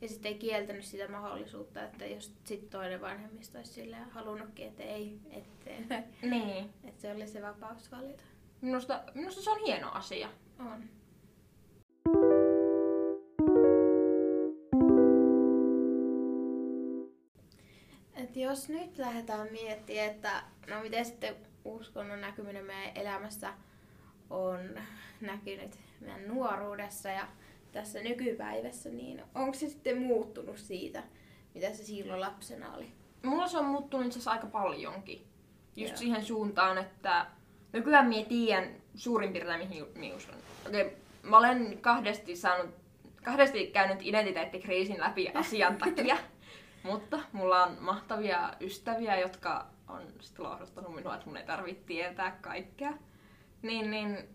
Ja 0.00 0.08
sitten 0.08 0.32
ei 0.32 0.38
kieltänyt 0.38 0.84
sitä 0.84 1.08
mahdollisuutta, 1.08 1.82
että 1.82 2.06
jos 2.06 2.34
sit 2.44 2.70
toinen 2.70 3.00
vanhemmista 3.00 3.58
olisi 3.58 3.72
silleen 3.72 4.10
halunnutkin, 4.10 4.68
että 4.68 4.82
ei, 4.82 5.18
ettei. 5.30 6.02
Niin. 6.22 6.70
Että 6.84 7.02
se 7.02 7.12
oli 7.12 7.26
se 7.26 7.42
vapaus 7.42 7.92
valita. 7.92 8.22
Minusta, 8.60 9.02
minusta 9.14 9.42
se 9.42 9.50
on 9.50 9.60
hieno 9.66 9.90
asia. 9.92 10.28
On. 10.58 10.84
Et 18.34 18.40
jos 18.40 18.68
nyt 18.68 18.98
lähdetään 18.98 19.48
miettimään, 19.52 20.10
että 20.10 20.42
no 20.68 20.80
miten 20.80 21.04
sitten 21.04 21.36
uskonnon 21.64 22.20
näkyminen 22.20 22.64
meidän 22.64 22.96
elämässä 22.96 23.54
on 24.30 24.58
näkynyt 25.20 25.78
meidän 26.00 26.28
nuoruudessa 26.28 27.08
ja 27.08 27.28
tässä 27.72 28.02
nykypäivässä, 28.02 28.88
niin 28.88 29.22
onko 29.34 29.54
se 29.54 29.68
sitten 29.68 29.98
muuttunut 29.98 30.58
siitä, 30.58 31.02
mitä 31.54 31.72
se 31.72 31.84
silloin 31.84 32.20
lapsena 32.20 32.74
oli? 32.74 32.92
Mulla 33.22 33.48
se 33.48 33.58
on 33.58 33.64
muuttunut 33.64 34.16
itse 34.16 34.30
aika 34.30 34.46
paljonkin. 34.46 35.26
Just 35.76 35.92
Joo. 35.92 35.98
siihen 35.98 36.24
suuntaan, 36.24 36.78
että 36.78 37.26
nykyään 37.72 38.06
mie 38.06 38.24
tiedän 38.24 38.68
suurin 38.94 39.32
piirtein 39.32 39.68
mihin 39.68 39.86
mi 39.94 40.12
uskon. 40.12 40.36
Okei, 40.66 40.96
mä 41.22 41.38
olen 41.38 41.78
kahdesti 41.80 42.36
saanut, 42.36 42.74
kahdesti 43.24 43.66
käynyt 43.66 43.98
identiteettikriisin 44.02 45.00
läpi 45.00 45.28
asian 45.34 45.76
takia. 45.76 46.16
Mutta 46.84 47.18
mulla 47.32 47.64
on 47.64 47.76
mahtavia 47.80 48.52
ystäviä, 48.60 49.18
jotka 49.18 49.66
on 49.88 50.02
sit 50.20 50.38
lohduttanut 50.38 50.94
minua, 50.94 51.14
että 51.14 51.26
mun 51.26 51.36
ei 51.36 51.46
tarvitse 51.46 51.84
tietää 51.84 52.30
kaikkea. 52.40 52.92
Niin, 53.62 53.90
niin 53.90 54.28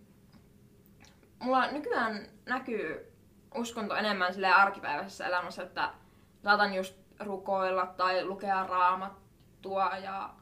mulla 1.39 1.71
nykyään 1.71 2.27
näkyy 2.45 3.13
uskonto 3.55 3.95
enemmän 3.95 4.33
sille 4.33 4.47
arkipäiväisessä 4.47 5.27
elämässä, 5.27 5.63
että 5.63 5.93
saatan 6.43 6.73
just 6.73 6.95
rukoilla 7.19 7.85
tai 7.85 8.25
lukea 8.25 8.67
raamattua 8.67 9.91
ja 10.03 10.33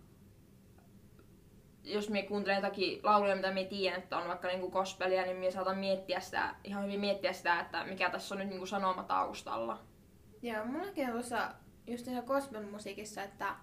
jos 1.84 2.10
me 2.10 2.24
kuuntelen 2.24 2.56
jotakin 2.56 3.00
lauluja, 3.04 3.36
mitä 3.36 3.52
me 3.52 3.64
tiedän, 3.64 4.00
että 4.00 4.18
on 4.18 4.28
vaikka 4.28 4.48
niinku 4.48 4.72
gospelia, 4.72 5.22
niin 5.22 5.38
minä 5.38 5.52
saatan 5.52 5.78
miettiä 5.78 6.20
sitä, 6.20 6.56
ihan 6.64 6.84
hyvin 6.84 7.00
miettiä 7.00 7.34
sitä, 7.34 7.60
että 7.60 7.84
mikä 7.84 8.10
tässä 8.10 8.36
on 8.36 8.40
nyt 8.40 8.50
niinku 8.50 8.66
sanoma 8.66 9.04
taustalla. 9.04 9.80
Joo, 10.42 10.66
mullakin 10.66 11.06
on 11.06 11.12
tuossa 11.12 11.54
just 11.88 12.06
tässä 12.06 12.22
gospel-musiikissa, 12.22 13.24
että 13.24 13.56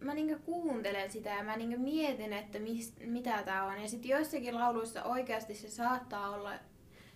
mä 0.00 0.14
niinku 0.14 0.42
kuuntelen 0.44 1.10
sitä 1.10 1.30
ja 1.30 1.42
mä 1.42 1.56
niinku 1.56 1.82
mietin, 1.82 2.32
että 2.32 2.58
mis, 2.58 2.94
mitä 3.00 3.42
tää 3.42 3.64
on. 3.64 3.82
Ja 3.82 3.88
sitten 3.88 4.08
joissakin 4.08 4.54
lauluissa 4.54 5.04
oikeasti 5.04 5.54
se 5.54 5.70
saattaa 5.70 6.30
olla 6.30 6.52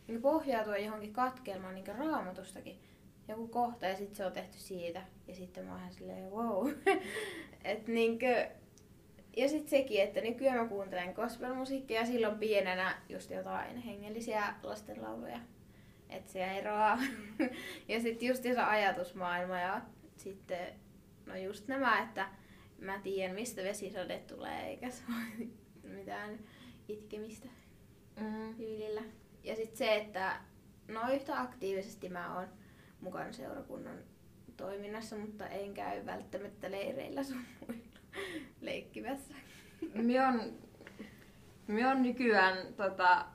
niinku 0.07 0.23
pohjautua 0.23 0.77
johonkin 0.77 1.13
katkelmaan 1.13 1.75
niinku 1.75 1.93
raamatustakin. 1.99 2.81
Joku 3.29 3.49
kohta 3.49 3.87
ja 3.87 3.97
sitten 3.97 4.17
se 4.17 4.27
on 4.27 4.33
tehty 4.33 4.59
siitä. 4.59 5.03
Ja 5.29 5.35
sitten 5.35 5.65
mä 5.65 5.73
oon 5.73 5.93
silleen, 5.93 6.31
wow. 6.31 6.71
Et 7.65 7.87
niinku, 7.87 8.27
ja 9.37 9.49
sitten 9.49 9.69
sekin, 9.69 10.03
että 10.03 10.21
nykyään 10.21 10.59
mä 10.59 10.69
kuuntelen 10.69 11.15
gospelmusiikkia 11.15 12.01
ja 12.01 12.07
silloin 12.07 12.39
pienenä 12.39 13.03
just 13.09 13.31
jotain 13.31 13.77
hengellisiä 13.77 14.55
lastenlauluja. 14.63 15.39
Että 16.11 16.33
se 16.33 16.45
eroaa. 16.45 16.99
ja 17.89 18.01
sitten 18.01 18.29
just 18.29 18.43
se 18.43 18.59
ajatusmaailma 18.61 19.59
ja 19.61 19.81
sitten 20.17 20.59
no 21.27 21.37
just 21.37 21.69
nämä, 21.69 22.03
että 22.03 22.29
mä 22.79 22.99
tiedän 22.99 23.35
mistä 23.35 23.63
vesisade 23.63 24.19
tulee 24.19 24.67
eikä 24.67 24.91
se 24.91 25.03
ole 25.09 25.49
mitään 25.83 26.39
itkemistä 26.89 27.49
Mm. 28.21 28.55
tyylillä. 28.55 29.03
Ja 29.45 29.57
sitten 29.57 29.77
se, 29.77 29.97
että 29.97 30.41
no 30.89 31.01
yhtä 31.13 31.41
aktiivisesti 31.41 32.09
mä 32.09 32.35
oon 32.37 32.49
mukana 33.01 33.33
seurakunnan 33.33 33.99
toiminnassa, 34.57 35.17
mutta 35.17 35.47
en 35.47 35.75
käy 35.75 36.07
välttämättä 36.07 36.71
leireillä 36.71 37.23
sun 37.23 37.41
muilla 37.61 37.85
leikkimässä. 38.61 39.35
Minä 39.95 40.29
on, 40.29 40.53
minä 41.67 41.91
on 41.91 42.03
nykyään 42.03 42.75
tota, 42.75 43.27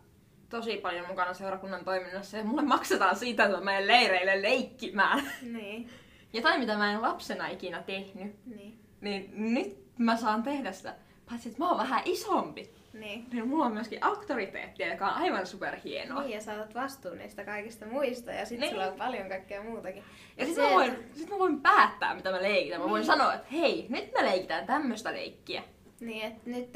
tosi 0.49 0.77
paljon 0.77 1.07
mukana 1.07 1.33
seurakunnan 1.33 1.85
toiminnassa 1.85 2.37
ja 2.37 2.43
mulle 2.43 2.61
maksetaan 2.61 3.15
siitä, 3.15 3.45
että 3.45 3.57
mä 3.57 3.63
menen 3.63 3.87
leireille 3.87 4.41
leikkimään. 4.41 5.31
Niin, 5.41 5.89
Jotain, 6.33 6.59
mitä 6.59 6.77
mä 6.77 6.91
en 6.91 7.01
lapsena 7.01 7.47
ikinä 7.47 7.83
tehnyt. 7.83 8.35
niin, 8.45 8.79
Niin 9.01 9.29
nyt 9.53 9.77
mä 9.97 10.17
saan 10.17 10.43
tehdä 10.43 10.71
sitä. 10.71 10.95
Paitsi, 11.29 11.49
että 11.49 11.61
mä 11.63 11.69
oon 11.69 11.77
vähän 11.77 12.01
isompi. 12.05 12.69
niin. 12.93 13.25
Niin 13.33 13.47
mulla 13.47 13.65
on 13.65 13.73
myöskin 13.73 14.03
auktoriteettia, 14.03 14.87
joka 14.91 15.07
on 15.07 15.13
aivan 15.13 15.47
superhienoa. 15.47 16.21
Niin, 16.21 16.31
ja 16.33 16.41
saatat 16.41 16.73
vastuun 16.75 17.17
niistä 17.17 17.43
kaikista 17.45 17.85
muista 17.85 18.31
ja 18.31 18.45
sitten 18.45 18.59
Niin. 18.59 18.71
sulla 18.71 18.87
on 18.87 18.97
paljon 18.97 19.29
kaikkea 19.29 19.63
muutakin. 19.63 20.03
Ja 20.37 20.45
sit 20.45 20.55
se, 20.55 20.61
mä, 20.61 20.69
voin, 20.69 20.93
että- 20.93 21.17
sit 21.17 21.29
mä 21.29 21.39
voin 21.39 21.61
päättää, 21.61 22.15
mitä 22.15 22.31
mä 22.31 22.41
leikitän. 22.41 22.81
Mä 22.81 22.89
voin 22.89 22.99
Niin. 22.99 23.05
sanoa, 23.07 23.33
että 23.33 23.47
hei, 23.51 23.85
nyt 23.89 24.11
me 24.13 24.23
leikitään 24.25 24.65
tämmöistä 24.65 25.13
leikkiä. 25.13 25.63
Niin, 25.99 26.25
että 26.25 26.41
nyt 26.49 26.69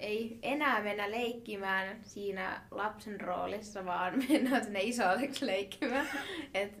ei 0.00 0.38
enää 0.42 0.82
mennä 0.82 1.10
leikkimään 1.10 1.98
siinä 2.02 2.62
lapsen 2.70 3.20
roolissa, 3.20 3.84
vaan 3.84 4.14
mennään 4.28 4.64
sinne 4.64 4.80
isolleksi 4.82 5.46
leikkimään. 5.46 6.06
Et, 6.54 6.72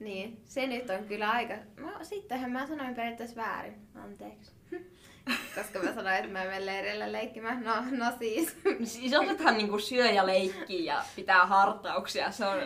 niin, 0.00 0.40
se 0.44 0.66
nyt 0.66 0.90
on 0.90 1.04
kyllä 1.04 1.30
aika... 1.30 1.54
No, 1.76 1.92
sittenhän 2.02 2.50
mä 2.52 2.66
sanoin 2.66 2.94
periaatteessa 2.94 3.36
väärin. 3.36 3.74
Anteeksi. 3.94 4.52
Koska 5.54 5.78
mä 5.78 5.94
sanoin, 5.94 6.14
että 6.16 6.30
mä 6.30 6.44
menen 6.44 6.66
leirillä 6.66 7.12
leikkimään. 7.12 7.64
No, 7.64 7.74
no 7.90 8.06
siis. 8.18 8.56
Siis 8.84 9.14
otetaan 9.14 9.56
niinku 9.58 9.78
syö 9.78 10.06
ja 10.10 10.26
leikki 10.26 10.84
ja 10.84 11.04
pitää 11.16 11.46
hartauksia. 11.46 12.30
Se 12.30 12.46
on, 12.46 12.58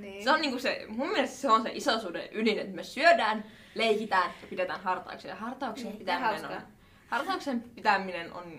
Niin. 0.00 0.24
se 0.24 0.30
on 0.30 0.40
niinku 0.40 0.58
se, 0.58 0.84
mun 0.88 1.08
mielestä 1.10 1.36
se 1.36 1.50
on 1.50 1.62
se 1.62 1.70
isosuuden 1.74 2.28
ydin, 2.32 2.58
että 2.58 2.76
me 2.76 2.84
syödään, 2.84 3.44
leikitään 3.74 4.30
ja 4.42 4.46
pidetään 4.48 4.80
hartauksia. 4.80 5.30
Ja 5.30 5.36
hartauksen 5.36 5.86
Niin, 5.86 5.98
pitäminen 5.98 6.28
hauskaa. 6.30 6.56
on, 6.56 6.62
hartauksen 7.08 7.60
pitäminen 7.62 8.32
on 8.32 8.52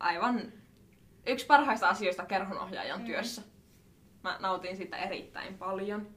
aivan 0.00 0.52
yksi 1.26 1.46
parhaista 1.46 1.88
asioista 1.88 2.26
kerhonohjaajan 2.26 3.00
Mm. 3.00 3.06
työssä. 3.06 3.42
Mä 4.22 4.36
nautin 4.40 4.76
sitä 4.76 4.96
erittäin 4.96 5.58
paljon. 5.58 6.08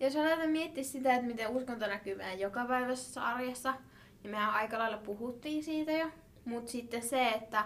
Jos 0.00 0.16
aletaan 0.16 0.50
miettiä 0.50 0.84
sitä, 0.84 1.14
että 1.14 1.26
miten 1.26 1.48
uskonto 1.48 1.86
näkyy 1.86 2.14
meidän 2.14 2.40
jokapäiväisessä 2.40 3.24
arjessa, 3.26 3.74
niin 4.22 4.30
mehän 4.30 4.54
aika 4.54 4.78
lailla 4.78 4.96
puhuttiin 4.98 5.64
siitä 5.64 5.92
jo. 5.92 6.06
Mutta 6.44 6.70
sitten 6.72 7.02
se, 7.02 7.28
että 7.28 7.64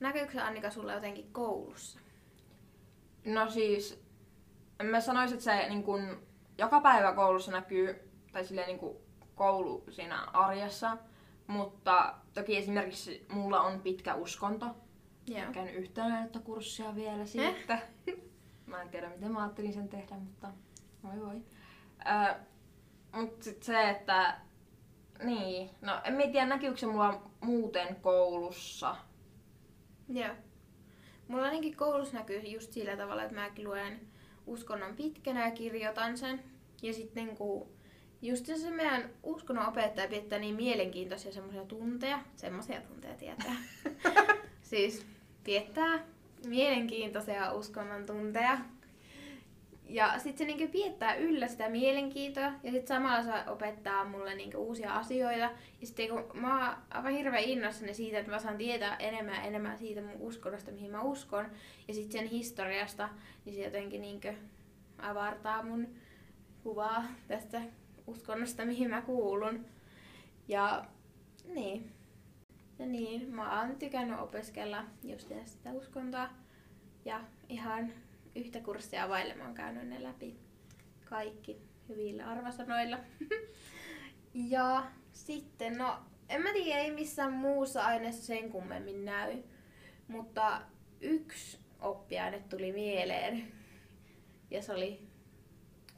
näkyykö 0.00 0.32
se 0.32 0.40
Annika 0.40 0.70
sulla 0.70 0.92
jotenkin 0.92 1.32
koulussa? 1.32 2.00
No 3.24 3.50
siis, 3.50 4.04
mä 4.82 5.00
sanoisin, 5.00 5.34
että 5.38 5.44
se 5.44 5.68
niin 5.68 5.82
kun, 5.82 6.22
joka 6.58 6.80
päivä 6.80 7.12
koulussa 7.12 7.52
näkyy, 7.52 8.10
tai 8.32 8.44
silleen 8.44 8.66
niin 8.68 8.78
kun, 8.78 8.96
koulu 9.34 9.84
siinä 9.90 10.24
arjessa, 10.24 10.98
mutta 11.50 12.14
toki 12.34 12.56
esimerkiksi 12.56 13.26
mulla 13.28 13.60
on 13.60 13.80
pitkä 13.80 14.14
uskonto. 14.14 14.66
Joo. 15.26 15.52
Käyn 15.52 15.68
kurssia 16.44 16.94
vielä 16.94 17.26
siitä. 17.26 17.78
Mä 18.66 18.82
en 18.82 18.88
tiedä, 18.88 19.08
miten 19.08 19.32
mä 19.32 19.42
ajattelin 19.42 19.72
sen 19.72 19.88
tehdä, 19.88 20.16
mutta 20.16 20.48
voi 21.02 21.20
voi. 21.20 21.42
Ö, 22.06 22.34
mut 23.12 23.42
sit 23.42 23.62
se, 23.62 23.90
että 23.90 24.40
niin, 25.22 25.70
no 25.80 26.00
en 26.04 26.14
mä 26.14 26.22
tiedä 26.22 26.46
näkyykö 26.46 26.76
se 26.76 26.86
mulla 26.86 27.30
muuten 27.40 27.96
koulussa. 27.96 28.96
Joo. 30.08 30.34
Mulla 31.28 31.44
ainakin 31.44 31.76
koulussa 31.76 32.16
näkyy 32.16 32.38
just 32.38 32.72
sillä 32.72 32.96
tavalla, 32.96 33.22
että 33.22 33.34
mäkin 33.34 33.64
luen 33.64 34.00
uskonnon 34.46 34.96
pitkänä 34.96 35.44
ja 35.44 35.50
kirjoitan 35.50 36.18
sen. 36.18 36.44
Ja 36.82 36.94
sitten 36.94 37.36
kun 37.36 37.79
just 38.22 38.46
se 38.46 38.70
meidän 38.70 39.10
uskonnon 39.22 39.68
opettaja 39.68 40.08
pidetään 40.08 40.40
niin 40.40 40.54
mielenkiintoisia 40.54 41.32
semmoisia 41.32 41.64
tunteja, 41.64 42.18
semmoisia 42.36 42.80
tunteja 42.80 43.14
tietää. 43.14 43.56
siis 44.70 45.06
piettää 45.44 46.04
mielenkiintoisia 46.46 47.52
uskonnon 47.52 48.06
tunteja. 48.06 48.58
Ja 49.88 50.18
sitten 50.18 50.38
se 50.38 50.44
niinku 50.44 50.72
piettää 50.72 51.14
yllä 51.14 51.48
sitä 51.48 51.68
mielenkiintoa 51.68 52.52
ja 52.62 52.70
sitten 52.70 52.86
samalla 52.86 53.22
se 53.22 53.50
opettaa 53.50 54.04
mulle 54.04 54.34
niinku 54.34 54.58
uusia 54.58 54.94
asioita. 54.94 55.50
Ja 55.80 55.86
sitten 55.86 56.08
kun 56.08 56.24
mä 56.34 56.68
oon 56.68 56.76
aivan 56.90 57.12
hirveän 57.12 57.44
innoissani 57.44 57.94
siitä, 57.94 58.18
että 58.18 58.30
mä 58.30 58.38
saan 58.38 58.58
tietää 58.58 58.96
enemmän 58.96 59.34
ja 59.34 59.42
enemmän 59.42 59.78
siitä 59.78 60.02
mun 60.02 60.16
uskonnosta, 60.18 60.70
mihin 60.70 60.90
mä 60.90 61.02
uskon. 61.02 61.46
Ja 61.88 61.94
sitten 61.94 62.20
sen 62.20 62.28
historiasta, 62.28 63.08
niin 63.44 63.56
se 63.56 63.62
jotenkin 63.62 64.00
niinku 64.00 64.28
avartaa 64.98 65.62
mun 65.62 65.88
kuvaa 66.62 67.04
tästä 67.28 67.60
uskonnosta, 68.06 68.64
mihin 68.64 68.90
mä 68.90 69.02
kuulun. 69.02 69.66
Ja 70.48 70.84
niin. 71.54 71.92
Ja 72.78 72.86
niin, 72.86 73.34
mä 73.34 73.60
oon 73.60 73.76
tykännyt 73.76 74.20
opiskella 74.20 74.84
just 75.02 75.32
sitä 75.44 75.72
uskontoa. 75.72 76.28
Ja 77.04 77.20
ihan 77.48 77.92
yhtä 78.34 78.60
kurssia 78.60 79.08
vaille 79.08 79.34
mä 79.34 79.44
oon 79.44 79.54
käynyt 79.54 79.88
ne 79.88 80.02
läpi 80.02 80.36
kaikki 81.04 81.60
hyvillä 81.88 82.26
arvosanoilla. 82.26 82.98
ja 84.54 84.86
sitten, 85.12 85.78
no 85.78 85.98
en 86.28 86.42
mä 86.42 86.52
tiedä, 86.52 86.80
ei 86.80 86.90
missään 86.90 87.32
muussa 87.32 87.84
aineessa 87.84 88.26
sen 88.26 88.50
kummemmin 88.50 89.04
näy. 89.04 89.42
Mutta 90.08 90.62
yksi 91.00 91.58
oppiaine 91.80 92.38
tuli 92.38 92.72
mieleen. 92.72 93.52
Ja 94.50 94.62
se 94.62 94.72
oli 94.72 95.00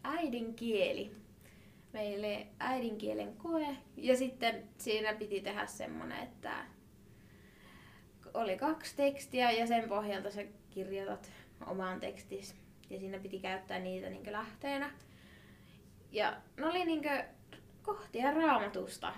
äidinkieli. 0.04 1.21
Meille 1.92 2.46
äidinkielen 2.60 3.36
koe. 3.36 3.66
Ja 3.96 4.16
sitten 4.16 4.68
siinä 4.78 5.14
piti 5.14 5.40
tehdä 5.40 5.66
semmonen, 5.66 6.22
että 6.22 6.64
oli 8.34 8.56
kaksi 8.56 8.96
tekstiä 8.96 9.50
ja 9.50 9.66
sen 9.66 9.88
pohjalta 9.88 10.30
sä 10.30 10.44
kirjoitat 10.70 11.32
omaan 11.66 12.00
tekstis. 12.00 12.56
Ja 12.90 12.98
siinä 12.98 13.18
piti 13.18 13.38
käyttää 13.38 13.78
niitä 13.78 14.10
niin 14.10 14.32
lähteenä. 14.32 14.90
Ja 16.12 16.36
ne 16.56 16.66
oli 16.66 16.84
niin 16.84 17.02
kohtia 17.82 18.30
raamatusta. 18.30 19.12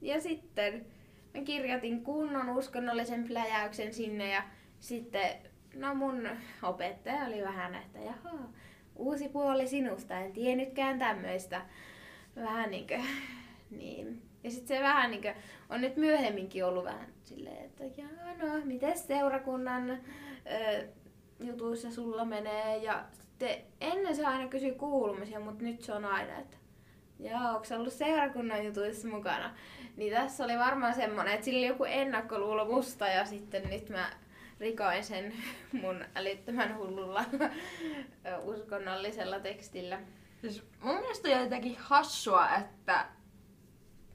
Ja 0.00 0.20
sitten 0.20 0.86
mä 1.34 1.42
kirjoitin 1.42 2.04
kunnon 2.04 2.48
uskonnollisen 2.48 3.24
pläjäyksen 3.28 3.94
sinne 3.94 4.30
ja 4.30 4.42
sitten, 4.80 5.30
no 5.74 5.94
mun 5.94 6.28
opettaja 6.62 7.24
oli 7.24 7.42
vähän, 7.42 7.74
että 7.74 7.98
jaha, 7.98 8.38
uusi 8.96 9.28
puoli 9.28 9.66
sinusta, 9.68 10.18
en 10.18 10.32
tiennytkään 10.32 10.98
tämmöistä. 10.98 11.62
Vähän 12.36 12.70
niinkö, 12.70 12.98
niin. 13.78 14.22
Ja 14.44 14.50
sitten 14.50 14.76
se 14.76 14.82
vähän 14.82 15.10
niinkö, 15.10 15.34
on 15.70 15.80
nyt 15.80 15.96
myöhemminkin 15.96 16.64
ollut 16.64 16.84
vähän 16.84 17.08
silleen, 17.24 17.64
että 17.64 17.84
jaa 17.84 18.34
no, 18.38 18.64
miten 18.64 18.98
seurakunnan 18.98 19.90
ö, 19.90 20.86
jutuissa 21.40 21.90
sulla 21.90 22.24
menee. 22.24 22.76
Ja 22.76 23.04
sitten 23.12 23.56
ennen 23.80 24.16
se 24.16 24.26
aina 24.26 24.48
kysyi 24.48 24.72
kuulumisia, 24.72 25.40
mutta 25.40 25.64
nyt 25.64 25.82
se 25.82 25.92
on 25.92 26.04
aina, 26.04 26.38
että 26.38 26.56
Joo, 27.18 27.40
onko 27.48 27.66
ollut 27.76 27.92
seurakunnan 27.92 28.64
jutuissa 28.64 29.08
mukana? 29.08 29.54
Niin 29.96 30.12
tässä 30.12 30.44
oli 30.44 30.58
varmaan 30.58 30.94
semmoinen, 30.94 31.34
että 31.34 31.44
sillä 31.44 31.58
oli 31.58 31.66
joku 31.66 31.84
ennakkoluulo 31.84 32.64
musta 32.64 33.08
ja 33.08 33.24
sitten 33.24 33.70
nyt 33.70 33.88
mä 33.88 34.10
rikoin 34.60 35.04
sen 35.04 35.32
mun 35.82 36.04
älyttömän 36.14 36.76
hullulla 36.78 37.24
uskonnollisella 38.42 39.40
tekstillä. 39.40 40.00
Siis 40.40 40.62
mun 40.80 40.94
mielestä 41.00 41.28
on 41.28 41.40
jotenkin 41.42 41.76
hassua, 41.78 42.48
että, 42.56 43.06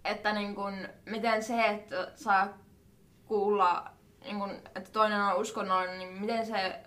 että 0.05 0.33
niin 0.33 0.55
kun, 0.55 0.87
miten 1.05 1.43
se, 1.43 1.65
että 1.65 2.11
saa 2.15 2.57
kuulla, 3.25 3.91
niin 4.23 4.39
kun, 4.39 4.51
että 4.75 4.91
toinen 4.91 5.21
on 5.21 5.35
uskonnollinen, 5.41 5.99
niin 5.99 6.13
miten 6.21 6.45
se 6.45 6.79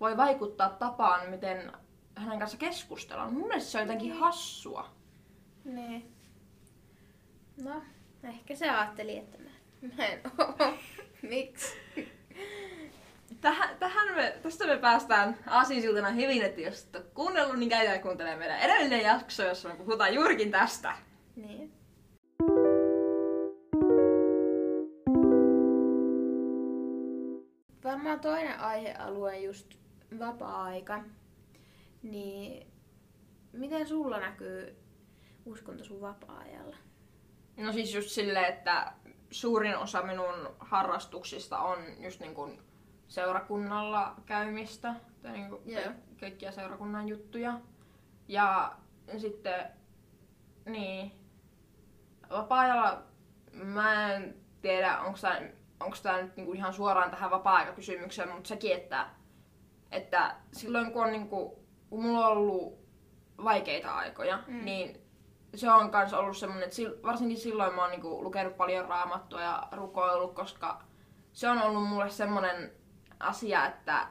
voi 0.00 0.16
vaikuttaa 0.16 0.68
tapaan, 0.70 1.30
miten 1.30 1.72
hänen 2.16 2.38
kanssa 2.38 2.58
keskustellaan. 2.58 3.32
Mun 3.32 3.48
mielestä 3.48 3.70
se 3.70 3.78
on 3.78 3.82
jotenkin 3.84 4.10
Niin. 4.10 4.20
hassua. 4.20 4.90
Niin. 5.64 6.14
No, 7.64 7.82
ehkä 8.22 8.54
se 8.54 8.70
ajatteli, 8.70 9.18
että 9.18 9.38
mä, 9.38 9.50
mä 9.96 10.06
en 10.06 10.20
oo. 10.38 10.54
Miksi? 11.30 11.76
Me, 14.72 14.78
päästään 14.78 15.38
aasinsiltana 15.46 16.10
hyvin, 16.10 16.42
että 16.42 16.60
jos 16.60 16.84
et 16.84 16.96
ole 16.96 17.04
kuunnellut, 17.14 17.58
niin 17.58 17.68
käydään 17.68 18.00
kuuntelemaan 18.00 18.38
meidän 18.38 18.60
edellinen 18.60 19.02
jakso, 19.02 19.42
jossa 19.42 19.68
me 19.68 19.74
puhutaan 19.74 20.14
juurikin 20.14 20.50
tästä. 20.50 20.96
Niin. 21.36 21.72
Varmaan 27.84 28.20
toinen 28.20 28.60
aihealue 28.60 29.38
just 29.38 29.74
vapaa-aika. 30.18 31.04
Niin 32.02 32.66
miten 33.52 33.86
sulla 33.86 34.20
näkyy 34.20 34.76
uskonto 35.44 35.84
sun 35.84 36.00
vapaa-ajalla? 36.00 36.76
No 37.56 37.72
siis 37.72 37.94
just 37.94 38.08
silleen, 38.08 38.54
että 38.54 38.92
suurin 39.30 39.76
osa 39.76 40.02
minun 40.02 40.56
harrastuksista 40.58 41.58
on 41.58 41.78
just 41.98 42.20
niin 42.20 42.34
kuin 42.34 42.71
seurakunnalla 43.12 44.14
käymistä, 44.26 44.94
tai 45.22 45.32
niin 45.32 45.48
kuin 45.50 45.62
Joo. 45.66 45.82
kaikkia 46.20 46.52
seurakunnan 46.52 47.08
juttuja. 47.08 47.60
Ja 48.28 48.72
sitten, 49.18 49.66
niin, 50.66 51.12
vapaa-ajalla 52.30 53.02
mä 53.52 54.12
en 54.12 54.34
tiedä, 54.62 54.98
onko 55.00 55.18
tämä, 55.20 55.40
onko 55.80 55.96
tämä 56.02 56.22
nyt 56.22 56.36
niinku 56.36 56.52
ihan 56.52 56.72
suoraan 56.72 57.10
tähän 57.10 57.30
vapaa-aikakysymykseen, 57.30 58.28
mutta 58.32 58.48
sekin, 58.48 58.76
että, 58.76 59.06
että 59.90 60.36
silloin 60.52 60.92
kun, 60.92 61.04
on 61.04 61.12
niinku, 61.12 61.64
kun 61.90 62.02
mulla 62.02 62.26
on 62.26 62.32
ollut 62.36 62.78
vaikeita 63.44 63.94
aikoja, 63.94 64.38
Mm. 64.46 64.64
niin 64.64 65.00
se 65.54 65.70
on 65.72 65.90
myös 65.90 66.12
ollut 66.12 66.36
semmoinen, 66.36 66.68
että 66.68 67.02
varsinkin 67.06 67.38
silloin 67.38 67.74
mä 67.74 67.82
oon 67.82 67.90
niinku 67.90 68.24
lukenut 68.24 68.56
paljon 68.56 68.88
raamattua 68.88 69.42
ja 69.42 69.68
rukoillut, 69.72 70.34
koska 70.34 70.82
se 71.32 71.48
on 71.48 71.62
ollut 71.62 71.88
mulle 71.88 72.10
semmoinen 72.10 72.72
asia, 73.22 73.66
että 73.66 74.06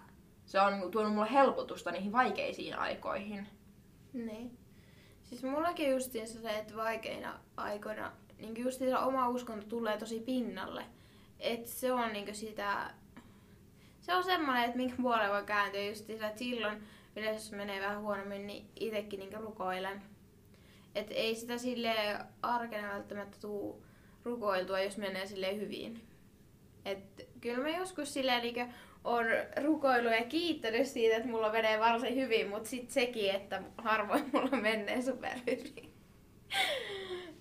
se 0.45 0.61
on 0.61 0.73
niinku 0.73 0.89
tuonut 0.89 1.13
mulle 1.13 1.31
helpotusta 1.31 1.91
niihin 1.91 2.11
vaikeisiin 2.11 2.79
aikoihin. 2.79 3.47
Niin. 4.13 4.57
Siis 5.23 5.43
mullakin 5.43 5.91
justiinsa 5.91 6.41
se, 6.41 6.49
että 6.49 6.75
vaikeina 6.75 7.39
aikoina 7.57 8.11
niin 8.37 8.57
justiinsa 8.57 8.99
oma 8.99 9.29
uskonto 9.29 9.65
tulee 9.65 9.97
tosi 9.97 10.19
pinnalle. 10.19 10.85
Et 11.39 11.67
se 11.67 11.93
on 11.93 12.13
niin 12.13 12.35
sitä... 12.35 12.93
Se 14.01 14.15
on 14.15 14.23
semmoinen, 14.23 14.63
että 14.63 14.77
minkä 14.77 14.95
puoleen 15.01 15.31
voi 15.31 15.43
kääntyä 15.43 15.85
justiinsa, 15.85 16.27
että 16.27 16.39
silloin 16.39 16.83
yleensä 17.15 17.45
jos 17.45 17.51
menee 17.51 17.81
vähän 17.81 18.01
huonommin, 18.01 18.47
niin 18.47 18.69
itsekin 18.79 19.19
niin 19.19 19.33
rukoilen. 19.33 20.01
Et 20.95 21.07
ei 21.11 21.35
sitä 21.35 21.57
sille 21.57 21.95
arkena 22.41 22.93
välttämättä 22.93 23.37
tuu 23.41 23.85
rukoiltua, 24.23 24.79
jos 24.79 24.97
menee 24.97 25.25
sille 25.25 25.57
hyvin. 25.57 26.07
Et 26.85 27.27
kyllä 27.41 27.63
mä 27.63 27.69
joskus 27.69 28.13
silleen 28.13 28.41
niin 28.41 28.73
on 29.03 29.25
rukoillut 29.63 30.11
ja 30.11 30.25
kiittänyt 30.25 30.87
siitä, 30.87 31.17
että 31.17 31.29
mulla 31.29 31.51
menee 31.51 31.79
varsin 31.79 32.15
hyvin, 32.15 32.49
mutta 32.49 32.69
sitten 32.69 32.93
sekin, 32.93 33.35
että 33.35 33.61
harvoin 33.77 34.29
mulla 34.33 34.57
menee 34.57 35.01
superhyvin. 35.01 35.93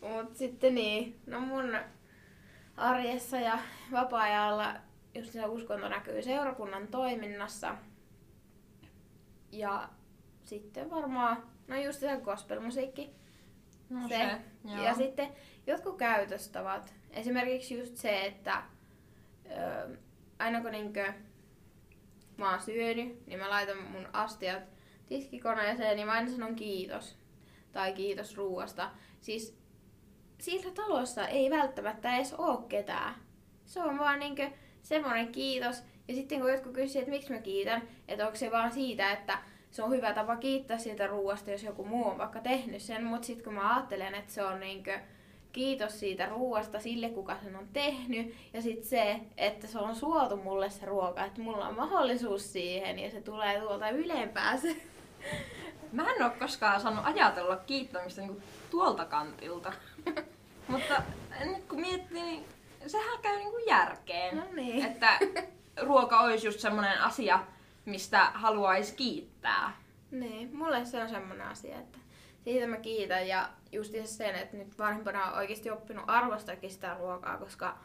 mutta 0.00 0.38
sitten 0.38 0.74
niin, 0.74 1.20
no 1.26 1.40
mun 1.40 1.78
arjessa 2.76 3.36
ja 3.36 3.58
vapaa-ajalla 3.92 4.74
just 5.14 5.32
se 5.32 5.46
uskonto 5.46 5.88
näkyy 5.88 6.22
seurakunnan 6.22 6.88
toiminnassa. 6.88 7.76
Ja 9.52 9.88
sitten 10.42 10.90
varmaan, 10.90 11.42
no 11.68 11.76
just 11.76 12.00
se 12.00 12.20
gospelmusiikki. 12.22 13.10
No 13.88 14.08
se. 14.08 14.40
joo. 14.64 14.84
Ja 14.84 14.94
sitten 14.94 15.32
jotkut 15.66 15.98
käytöstavat. 15.98 16.94
Esimerkiksi 17.10 17.78
just 17.78 17.96
se, 17.96 18.26
että 18.26 18.62
ö, 19.46 19.96
aina 20.38 20.60
kun 20.60 20.70
niinkö 20.72 21.12
mä 22.40 22.50
oon 22.50 22.60
syönyt, 22.60 23.26
niin 23.26 23.38
mä 23.38 23.50
laitan 23.50 23.82
mun 23.82 24.08
astiat 24.12 24.62
tiskikoneeseen, 25.06 25.96
niin 25.96 26.06
mä 26.06 26.12
aina 26.12 26.30
sanon 26.30 26.56
kiitos. 26.56 27.16
Tai 27.72 27.92
kiitos 27.92 28.36
ruuasta. 28.36 28.90
Siis 29.20 29.58
sillä 30.40 30.70
talossa 30.70 31.28
ei 31.28 31.50
välttämättä 31.50 32.16
edes 32.16 32.34
oo 32.34 32.56
ketään. 32.56 33.14
Se 33.64 33.82
on 33.82 33.98
vaan 33.98 34.18
niinkö 34.18 34.50
semmoinen 34.82 35.32
kiitos. 35.32 35.82
Ja 36.08 36.14
sitten 36.14 36.40
kun 36.40 36.50
jotkut 36.50 36.72
kysyvät, 36.72 37.02
että 37.02 37.10
miksi 37.10 37.32
mä 37.32 37.38
kiitän, 37.38 37.82
että 38.08 38.26
onko 38.26 38.36
se 38.36 38.50
vaan 38.50 38.72
siitä, 38.72 39.12
että 39.12 39.38
se 39.70 39.82
on 39.82 39.90
hyvä 39.90 40.12
tapa 40.12 40.36
kiittää 40.36 40.78
siitä 40.78 41.06
ruuasta, 41.06 41.50
jos 41.50 41.62
joku 41.62 41.84
muu 41.84 42.08
on 42.08 42.18
vaikka 42.18 42.40
tehnyt 42.40 42.82
sen. 42.82 43.04
Mutta 43.04 43.26
sitten 43.26 43.44
kun 43.44 43.54
mä 43.54 43.74
ajattelen, 43.74 44.14
että 44.14 44.32
se 44.32 44.44
on 44.44 44.60
niinkö 44.60 45.00
kiitos 45.52 46.00
siitä 46.00 46.26
ruuasta 46.26 46.80
sille, 46.80 47.08
kuka 47.08 47.36
sen 47.42 47.56
on 47.56 47.68
tehnyt. 47.72 48.34
Ja 48.52 48.62
sitten 48.62 48.88
se, 48.88 49.20
että 49.36 49.66
se 49.66 49.78
on 49.78 49.96
suotu 49.96 50.36
mulle 50.36 50.70
se 50.70 50.86
ruoka, 50.86 51.24
että 51.24 51.40
mulla 51.40 51.68
on 51.68 51.76
mahdollisuus 51.76 52.52
siihen 52.52 52.98
ja 52.98 53.10
se 53.10 53.20
tulee 53.20 53.60
tuolta 53.60 53.90
ylempää 53.90 54.56
se. 54.56 54.76
Mä 55.92 56.12
en 56.12 56.22
oo 56.22 56.30
koskaan 56.38 56.80
saanut 56.80 57.06
ajatella 57.06 57.56
kiittämistä 57.56 58.20
niinku 58.20 58.42
tuolta 58.70 59.04
kantilta. 59.04 59.72
Mutta 60.68 61.02
nyt 61.44 61.64
kun 61.68 61.80
miettii, 61.80 62.22
niin 62.22 62.44
sehän 62.86 63.18
käy 63.22 63.36
niinku 63.36 63.58
järkeen. 63.66 64.36
No 64.36 64.42
niin. 64.52 64.84
Että 64.84 65.18
ruoka 65.82 66.20
olisi 66.20 66.46
just 66.46 66.60
semmoinen 66.60 67.00
asia, 67.00 67.44
mistä 67.84 68.24
haluaisi 68.34 68.94
kiittää. 68.94 69.76
Niin, 70.10 70.56
mulle 70.56 70.84
se 70.84 71.02
on 71.02 71.08
semmoinen 71.08 71.46
asia, 71.46 71.78
että 71.78 71.98
siitä 72.44 72.66
mä 72.66 72.76
kiitän 72.76 73.28
ja 73.28 73.48
just 73.72 73.94
sen, 74.04 74.34
että 74.34 74.56
nyt 74.56 74.78
vanhempana 74.78 75.24
on 75.24 75.38
oikeasti 75.38 75.70
oppinut 75.70 76.04
arvostakin 76.06 76.70
sitä 76.70 76.94
ruokaa, 76.94 77.38
koska 77.38 77.78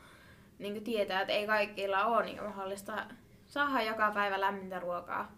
niin 0.60 0.84
tietää, 0.84 1.22
että 1.22 1.34
ei 1.34 1.48
kaikilla 1.48 2.06
ole 2.06 2.26
niin 2.26 2.44
mahdollista 2.44 3.06
saada 3.48 3.82
joka 3.82 4.12
päivä 4.12 4.42
lämmintä 4.42 4.80
ruokaa. 4.80 5.32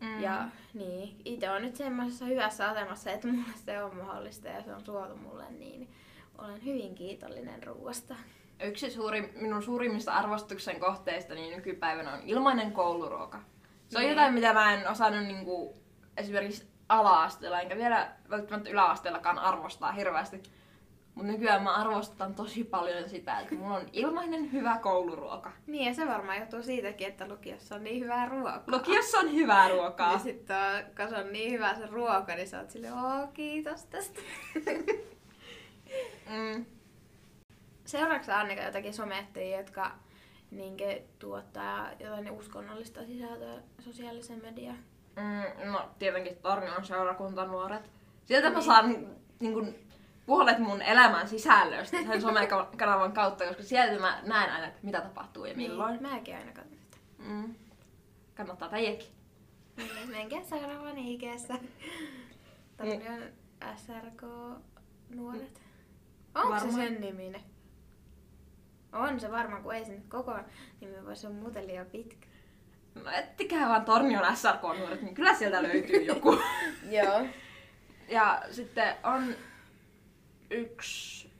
Mm. 0.00 0.20
Ja 0.20 0.48
niin, 0.74 1.16
itse 1.24 1.50
on 1.50 1.62
nyt 1.62 1.76
semmoisessa 1.76 2.24
hyvässä 2.24 2.68
asemassa, 2.68 3.10
että 3.10 3.28
mulle 3.28 3.52
se 3.64 3.82
on 3.82 3.96
mahdollista 3.96 4.48
ja 4.48 4.62
se 4.62 4.74
on 4.74 4.80
suotu 4.84 5.16
mulle, 5.16 5.50
niin 5.50 5.90
olen 6.38 6.64
hyvin 6.64 6.94
kiitollinen 6.94 7.62
ruoasta. 7.62 8.14
Yksi 8.62 8.90
suuri, 8.90 9.32
minun 9.36 9.62
suurimmista 9.62 10.12
arvostuksen 10.12 10.80
kohteista 10.80 11.34
niin 11.34 11.56
nykypäivänä 11.56 12.12
on 12.12 12.20
ilmainen 12.24 12.72
kouluruoka. 12.72 13.40
Se 13.88 13.98
on 13.98 14.02
Niin. 14.02 14.10
jotain, 14.10 14.34
mitä 14.34 14.52
mä 14.52 14.74
en 14.74 14.88
osannut 14.88 15.24
niinku, 15.24 15.74
esimerkiksi 16.16 16.66
ala-asteella, 16.88 17.60
enkä 17.60 17.76
vielä 17.76 18.12
välttämättä 18.30 18.70
yläasteellakaan 18.70 19.38
arvostaa 19.38 19.92
hirveästi. 19.92 20.42
Mutta 21.14 21.32
nykyään 21.32 21.62
mä 21.62 21.74
arvostan 21.74 22.34
tosi 22.34 22.64
paljon 22.64 23.08
sitä, 23.08 23.40
että 23.40 23.54
mulla 23.54 23.76
on 23.76 23.86
ilmainen 23.92 24.52
hyvä 24.52 24.78
kouluruoka. 24.78 25.52
Niin 25.66 25.86
ja 25.86 25.94
se 25.94 26.06
varmaan 26.06 26.38
johtuu 26.38 26.62
siitäkin, 26.62 27.08
että 27.08 27.28
lukiossa 27.28 27.74
on 27.74 27.84
niin 27.84 28.00
hyvää 28.00 28.28
ruokaa. 28.28 28.62
Lukiossa 28.66 29.18
on 29.18 29.34
hyvää 29.34 29.68
ruokaa. 29.68 30.12
Ja 30.12 30.18
sitten 30.18 30.56
kun 30.96 31.18
on 31.18 31.32
niin 31.32 31.52
hyvä 31.52 31.74
se 31.74 31.86
ruoka, 31.86 32.34
niin 32.34 32.48
sä 32.48 32.60
oot 32.60 32.70
silleen, 32.70 32.94
oo 32.94 33.26
kiitos 33.26 33.84
tästä. 33.84 34.20
Mm. 36.30 36.66
Seuraavaksi 37.84 38.30
Annika 38.30 38.62
jotakin 38.62 38.94
somettajia, 38.94 39.56
jotka 39.56 39.90
niinkö 40.50 41.00
tuottaa 41.18 41.90
jotain 42.00 42.30
uskonnollista 42.30 43.06
sisältöä 43.06 43.62
sosiaaliseen 43.78 44.42
mediaan? 44.42 44.78
Mm, 45.16 45.70
no 45.72 45.90
tietenkin 45.98 46.36
Tornion 46.36 46.84
seurakuntanuoret. 46.84 47.90
Sieltä 48.24 48.48
mä 48.50 48.54
Niin. 48.54 48.64
saan 48.66 49.06
niin 49.40 49.54
kun, 49.54 49.74
puolet 50.26 50.58
mun 50.58 50.82
elämän 50.82 51.28
sisällöstä 51.28 51.96
sen 52.06 52.20
somekanavan 52.22 53.12
kautta, 53.12 53.46
koska 53.46 53.62
sieltä 53.62 54.00
mä 54.00 54.20
näen 54.22 54.52
aina, 54.52 54.66
että 54.66 54.80
mitä 54.82 55.00
tapahtuu 55.00 55.44
ja 55.44 55.54
milloin. 55.56 55.92
Niin, 55.92 56.02
mäkin 56.02 56.36
aina 56.36 56.52
katson 56.52 56.78
sitä. 56.78 56.96
Mm. 57.18 57.54
kannattaa 58.34 58.68
teidänkin. 58.68 59.08
Niin, 59.76 60.10
menkää 60.10 60.42
seuraavan 60.42 60.98
IGssä. 60.98 61.54
Tornion 62.76 63.22
SRK 63.76 64.22
Nuoret. 65.14 65.60
Onko 66.34 66.48
se 66.58 66.64
Varmaan. 66.64 66.72
sen 66.72 67.00
niminen? 67.00 67.40
On 68.92 69.20
se 69.20 69.30
varmaan, 69.32 69.62
kun 69.62 69.74
ei 69.74 69.84
se 69.84 69.92
nyt 69.92 70.06
koko 70.08 70.34
nimi 70.80 71.04
voi, 71.06 71.16
se 71.16 71.26
on 71.26 71.34
muuten 71.34 71.66
liian 71.66 71.86
pitkä. 71.86 72.25
No 73.04 73.10
ettikää 73.10 73.68
vaan 73.68 73.84
Tornion 73.84 74.36
SRK-nuoret, 74.36 75.02
niin 75.02 75.14
kyllä 75.14 75.34
sieltä 75.34 75.62
löytyy 75.62 76.02
joku. 76.02 76.38
Joo. 77.02 77.26
Ja 78.08 78.42
sitten 78.50 78.94
on 79.02 79.34
yksi, 80.50 81.30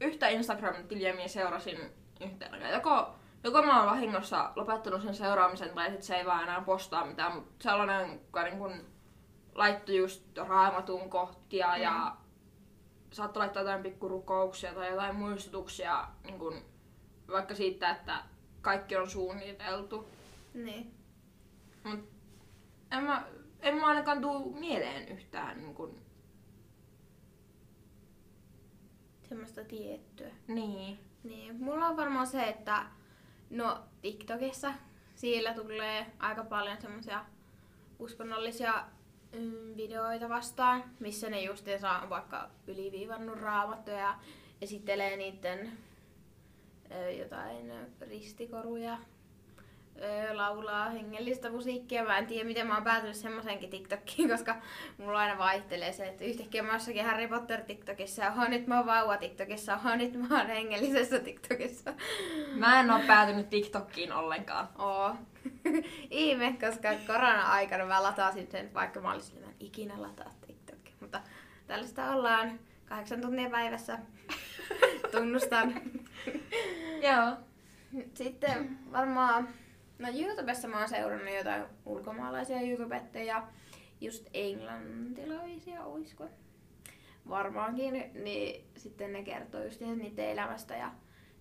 yhtä 0.00 0.28
Instagram-tiliä, 0.28 1.12
minä 1.12 1.28
seurasin 1.28 1.78
yhteen 2.20 2.54
aikaan. 2.54 2.72
Joko, 2.72 3.14
joko 3.44 3.62
mä 3.62 3.78
oon 3.78 3.90
vahingossa 3.90 4.52
lopettanut 4.56 5.02
sen 5.02 5.14
seuraamisen, 5.14 5.70
tai 5.70 5.86
sitten 5.86 6.06
se 6.06 6.16
ei 6.16 6.26
vaan 6.26 6.42
enää 6.42 6.60
postaa 6.60 7.06
mitään, 7.06 7.34
mutta 7.34 7.62
sellainen, 7.62 8.10
joka 8.12 8.42
niin 8.42 8.58
kun 8.58 8.86
laittoi 9.54 9.96
just 9.96 10.38
raamatun 10.38 11.10
kohtia 11.10 11.76
Mm. 11.76 11.82
ja 11.82 12.16
saattoi 13.12 13.40
laittaa 13.40 13.62
jotain 13.62 13.82
pikkurukouksia 13.82 14.74
tai 14.74 14.88
jotain 14.90 15.16
muistutuksia 15.16 16.06
niin 16.24 16.38
kun, 16.38 16.64
vaikka 17.28 17.54
siitä, 17.54 17.90
että 17.90 18.22
kaikki 18.62 18.96
on 18.96 19.10
suunniteltu. 19.10 20.08
Niin. 20.54 20.94
Mut 21.84 22.08
en 22.92 23.04
mä, 23.04 23.26
en 23.60 23.74
mä 23.74 23.86
ainakaan 23.86 24.20
tuu 24.20 24.52
mieleen 24.52 25.08
yhtään 25.08 25.56
niin 25.58 25.74
kun, 25.74 26.00
Semmoista 29.28 29.64
tiettyä. 29.64 30.30
niin. 30.48 30.98
Niin, 31.24 31.56
mulla 31.64 31.86
on 31.86 31.96
varmaan 31.96 32.26
se, 32.26 32.42
että 32.42 32.86
no 33.50 33.82
TikTokissa 34.02 34.74
siellä 35.14 35.54
tulee 35.54 36.06
aika 36.18 36.44
paljon 36.44 36.80
semmoisia 36.80 37.24
uskonnollisia 37.98 38.84
mm, 39.32 39.76
videoita 39.76 40.28
vastaan, 40.28 40.84
missä 41.00 41.30
ne 41.30 41.42
justiinsa 41.42 41.90
on 41.90 42.10
vaikka 42.10 42.50
yliviivannut 42.66 43.38
raamattuja 43.40 43.98
ja 43.98 44.18
esittelee 44.60 45.16
niiden 45.16 45.72
ö, 46.90 47.10
jotain 47.10 47.72
ristikoruja, 48.00 48.98
ö, 50.00 50.36
laulaa 50.36 50.90
hengellistä 50.90 51.50
musiikkia. 51.50 52.04
Mä 52.04 52.18
en 52.18 52.26
tiedä, 52.26 52.44
miten 52.44 52.66
mä 52.66 52.74
oon 52.74 52.84
päätynyt 52.84 53.16
semmoisenkin 53.16 53.70
TikTokiin, 53.70 54.28
koska 54.36 54.56
mulla 54.98 55.18
aina 55.18 55.38
vaihtelee 55.38 55.92
se, 55.92 56.06
että 56.06 56.24
yhtäkkiä 56.24 56.62
mä 56.62 56.68
oon 56.68 56.76
jossakin 56.76 57.04
Harry 57.04 57.28
Potter 57.28 57.60
TikTokissa, 57.60 58.32
oho, 58.32 58.48
nyt 58.48 58.66
mä 58.66 58.76
oon 58.76 58.86
vauva 58.86 59.16
TikTokissa, 59.16 59.74
oho, 59.74 59.96
nyt 59.96 60.14
mä 60.14 60.38
oon 60.38 60.46
hengellisessä 60.46 61.18
TikTokissa. 61.18 61.94
Mä 62.54 62.80
en 62.80 62.90
oo 62.90 63.00
päätynyt 63.06 63.50
TikTokkiin 63.50 64.12
ollenkaan. 64.12 64.68
Oo. 64.78 65.16
Ihme, 66.10 66.56
koska 66.60 66.88
korona-aikana 67.06 67.84
mä 67.84 68.02
latasin 68.02 68.50
sen, 68.50 68.74
vaikka 68.74 69.00
mä 69.00 69.12
olisin, 69.12 69.34
että 69.34 69.46
mä 69.46 69.52
en 69.52 69.66
ikinä 69.66 70.02
lataa 70.02 70.34
TikTokia. 70.46 70.94
Mutta 71.00 71.20
tällaista 71.66 72.10
ollaan 72.10 72.60
kahdeksan 72.86 73.20
tuntia 73.20 73.50
päivässä. 73.50 73.98
Tunnustan. 75.12 75.74
Joo. 77.02 77.36
Sitten 78.14 78.78
varmaan, 78.92 79.48
no 80.00 80.08
YouTubessa 80.14 80.68
mä 80.68 80.78
oon 80.78 80.88
seurannut 80.88 81.34
jotain 81.34 81.64
ulkomaalaisia 81.86 82.60
YouTubettajia, 82.60 83.42
just 84.00 84.26
englantilaisia, 84.34 85.84
oisko? 85.84 86.28
Varmaankin, 87.28 88.10
niin 88.14 88.64
sitten 88.76 89.12
ne 89.12 89.22
kertoo 89.22 89.64
just 89.64 89.80
niiden 89.80 90.28
elämästä 90.30 90.76
ja 90.76 90.92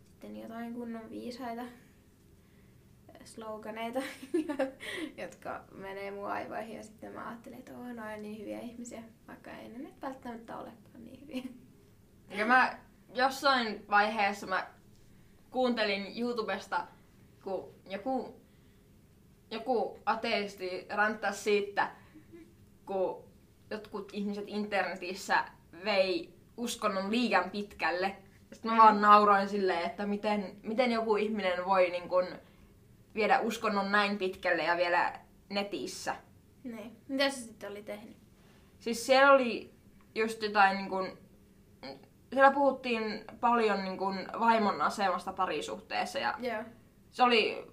sitten 0.06 0.38
jotain 0.38 0.74
kunnon 0.74 1.10
viisaita 1.10 1.63
sloganeita, 3.24 4.00
jotka 5.22 5.63
menee 5.72 6.12
mun 6.12 6.32
aivoihin 6.32 6.78
ja 6.78 6.84
sitten 6.84 7.13
mä 7.13 7.28
ajattelin, 7.30 7.60
että 7.60 7.78
oo, 7.78 7.93
noin 7.93 8.22
niin 8.22 8.39
hyviä 8.39 8.60
ihmisiä, 8.60 9.04
vaikka 9.28 9.52
ei 9.52 9.69
ne 9.69 9.78
nyt 9.78 10.02
välttämättä 10.02 10.58
olekaan 10.58 11.06
niin 11.06 11.22
hyviä. 11.22 11.43
Ja 12.30 12.45
mä 12.45 12.80
jossain 13.13 13.86
vaiheessa 13.89 14.48
mä 14.48 14.67
kuuntelin 15.50 16.19
YouTubesta, 16.19 16.88
kun 17.43 17.74
joku, 17.89 18.38
joku 19.52 20.00
ateisti 20.06 20.88
ränttäsi 20.90 21.44
siitä, 21.44 21.92
kun 22.86 23.24
jotkut 23.70 24.10
ihmiset 24.14 24.44
internetissä 24.48 25.46
vei 25.86 26.34
uskonnon 26.58 27.12
liian 27.12 27.50
pitkälle. 27.50 28.16
Sitten 28.54 28.72
mä 28.72 28.78
vaan 28.78 29.02
nauroin 29.02 29.50
silleen, 29.50 29.86
että 29.86 30.06
miten, 30.06 30.56
miten 30.64 30.92
joku 30.92 31.16
ihminen 31.16 31.66
voi 31.66 31.90
niin 31.90 32.10
kun, 32.10 32.26
viedä 33.16 33.40
uskonnon 33.40 33.92
näin 33.92 34.18
pitkälle 34.18 34.64
ja 34.64 34.78
vielä 34.78 35.20
netissä. 35.50 36.16
Niin. 36.64 36.98
Mitä 37.08 37.30
se 37.30 37.42
sitten 37.42 37.72
oli 37.72 37.84
tehnyt? 37.84 38.18
Siis 38.80 39.06
siellä 39.06 39.32
oli 39.32 39.74
just 40.16 40.44
jotain 40.44 40.78
niin 40.78 40.90
kun, 40.90 41.18
siellä 42.34 42.52
puhuttiin 42.52 43.26
paljon 43.40 43.84
niin 43.84 43.98
kun 43.98 44.16
vaimon 44.40 44.82
asemasta 44.82 45.34
parisuhteessa 45.34 46.20
ja 46.20 46.36
Joo. 46.40 46.64
se 47.12 47.24
oli, 47.24 47.68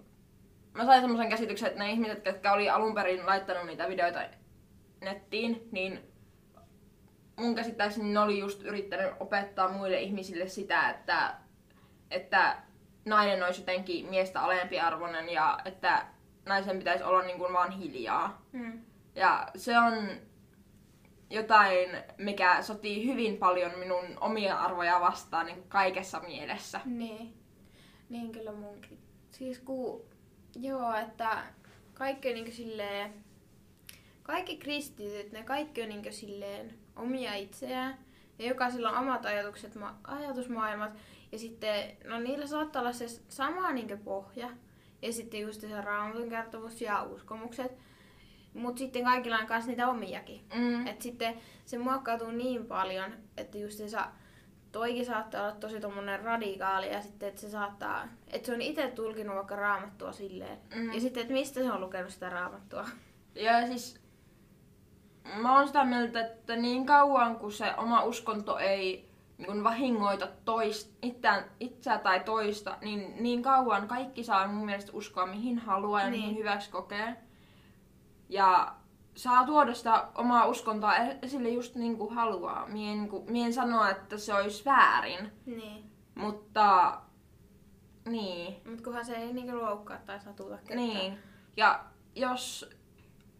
mä 0.76 0.84
sain 0.84 1.00
semmoisen 1.00 1.28
käsityksen, 1.28 1.68
että 1.68 1.78
ne 1.78 1.90
ihmiset, 1.90 2.26
jotka 2.26 2.52
oli 2.52 2.70
alun 2.70 2.94
perin 2.94 3.26
laittanut 3.26 3.66
niitä 3.66 3.88
videoita 3.88 4.20
nettiin, 5.00 5.68
niin 5.72 6.00
mun 7.36 7.54
käsittääkseni 7.54 8.12
ne 8.12 8.20
oli 8.20 8.38
just 8.38 8.62
yrittänyt 8.62 9.12
opettaa 9.20 9.68
muille 9.68 10.00
ihmisille 10.00 10.48
sitä, 10.48 10.90
että, 10.90 11.34
että 12.10 12.56
nainen 13.04 13.42
olisi 13.42 13.60
jotenkin 13.60 14.06
miestä 14.06 14.40
alempiarvoinen 14.40 15.28
ja 15.28 15.58
että 15.64 16.06
naisen 16.46 16.78
pitäisi 16.78 17.04
olla 17.04 17.22
niin 17.22 17.38
kuin 17.38 17.52
vaan 17.52 17.70
hiljaa. 17.70 18.42
Mm. 18.52 18.80
Ja 19.14 19.48
se 19.56 19.78
on 19.78 20.08
jotain, 21.30 21.90
mikä 22.18 22.62
sotii 22.62 23.06
hyvin 23.06 23.36
paljon 23.36 23.78
minun 23.78 24.04
omia 24.20 24.56
arvoja 24.56 25.00
vastaan 25.00 25.46
niin 25.46 25.68
kaikessa 25.68 26.20
mielessä. 26.20 26.80
Niin. 26.84 27.34
Niin 28.08 28.32
kyllä 28.32 28.52
munkin. 28.52 28.98
Siis 29.30 29.58
kun, 29.58 30.04
joo, 30.60 30.94
että 30.94 31.42
kaikki 31.94 32.28
on 32.28 32.34
niinku 32.34 32.52
silleen, 32.52 33.14
kaikki 34.22 34.56
kristityt, 34.56 35.32
ne 35.32 35.42
kaikki 35.42 35.82
on 35.82 35.88
niinku 35.88 36.08
silleen 36.12 36.74
omia 36.96 37.34
itseään. 37.34 37.98
Ja 38.38 38.46
jokaisella 38.48 38.90
on 38.90 38.98
omat 38.98 39.24
ajatukset, 39.24 39.74
ma- 39.74 39.98
ajatusmaailmat. 40.04 40.90
Ja 41.32 41.38
sitten, 41.38 41.96
no 42.04 42.18
niillä 42.18 42.46
saattaa 42.46 42.82
olla 42.82 42.92
se 42.92 43.06
sama 43.28 43.72
niinku 43.72 43.96
pohja. 44.04 44.50
Ja 45.02 45.12
sitten 45.12 45.40
just 45.40 45.60
se 45.60 45.80
raamatun 45.80 46.28
kertomus 46.28 46.80
ja 46.80 47.02
uskomukset. 47.02 47.72
Mutta 48.54 48.78
sitten 48.78 49.04
kaikilla 49.04 49.38
on 49.38 49.46
myös 49.48 49.66
niitä 49.66 49.88
omiakin. 49.88 50.44
Mm. 50.54 50.86
Et 50.86 51.02
sitten 51.02 51.36
se 51.64 51.78
muokkautuu 51.78 52.30
niin 52.30 52.66
paljon, 52.66 53.12
että 53.36 53.58
just 53.58 53.78
se 53.78 53.88
saa, 53.88 54.16
toikin 54.78 55.06
saattaa 55.06 55.42
olla 55.42 55.52
tosi 55.52 55.80
tommonen 55.80 56.20
radikaali 56.20 56.92
ja 56.92 57.02
sitten 57.02 57.28
että 57.28 57.40
se 57.40 57.50
saattaa, 57.50 58.08
että 58.28 58.46
se 58.46 58.54
on 58.54 58.62
itse 58.62 58.88
tulkinut 58.88 59.36
vaikka 59.36 59.56
raamattua 59.56 60.12
silleen. 60.12 60.58
Mm. 60.74 60.92
Ja 60.92 61.00
sitten, 61.00 61.20
että 61.20 61.32
mistä 61.32 61.60
se 61.62 61.72
on 61.72 61.80
lukenut 61.80 62.10
sitä 62.10 62.30
raamattua. 62.30 62.88
Ja 63.34 63.66
siis 63.66 64.00
mä 65.34 65.56
oon 65.58 65.66
sitä 65.66 65.84
mieltä, 65.84 66.20
että 66.26 66.56
niin 66.56 66.86
kauan 66.86 67.36
kuin 67.36 67.52
se 67.52 67.74
oma 67.76 68.02
uskonto 68.04 68.58
ei 68.58 69.08
niin 69.38 69.46
kun 69.46 69.64
vahingoita 69.64 70.28
toist, 70.44 70.92
itseään, 71.02 71.44
itseä 71.60 71.98
tai 71.98 72.20
toista, 72.20 72.76
niin 72.80 73.14
niin 73.22 73.42
kauan 73.42 73.88
kaikki 73.88 74.24
saa 74.24 74.48
mun 74.48 74.66
mielestä 74.66 74.92
uskoa 74.94 75.26
mihin 75.26 75.58
haluaa 75.58 76.00
ja 76.02 76.10
Niin. 76.10 76.20
mihin 76.22 76.36
hyväksi 76.38 76.70
kokee. 76.70 77.16
Ja 78.28 78.74
saa 79.16 79.46
tuoda 79.46 79.74
sitä 79.74 80.08
omaa 80.14 80.46
uskontoa 80.46 80.96
e- 80.96 81.18
esille 81.22 81.48
just 81.48 81.74
niin 81.74 81.98
kuin 81.98 82.14
haluaa. 82.14 82.66
Mie 82.66 82.92
en, 82.92 82.98
niin 82.98 83.08
kuin, 83.08 83.32
mie 83.32 83.46
en 83.46 83.52
sano, 83.52 83.84
että 83.84 84.18
se 84.18 84.34
olisi 84.34 84.64
väärin, 84.64 85.32
Niin. 85.46 85.90
mutta 86.14 87.00
niin. 88.08 88.56
Mut 88.70 88.80
kunhan 88.80 89.04
se 89.04 89.14
ei 89.16 89.32
niinku 89.32 89.56
loukkaa 89.58 89.98
tai 90.06 90.20
satuta 90.20 90.56
ketään. 90.58 90.78
Niin. 90.78 91.18
Ja 91.56 91.84
jos, 92.14 92.70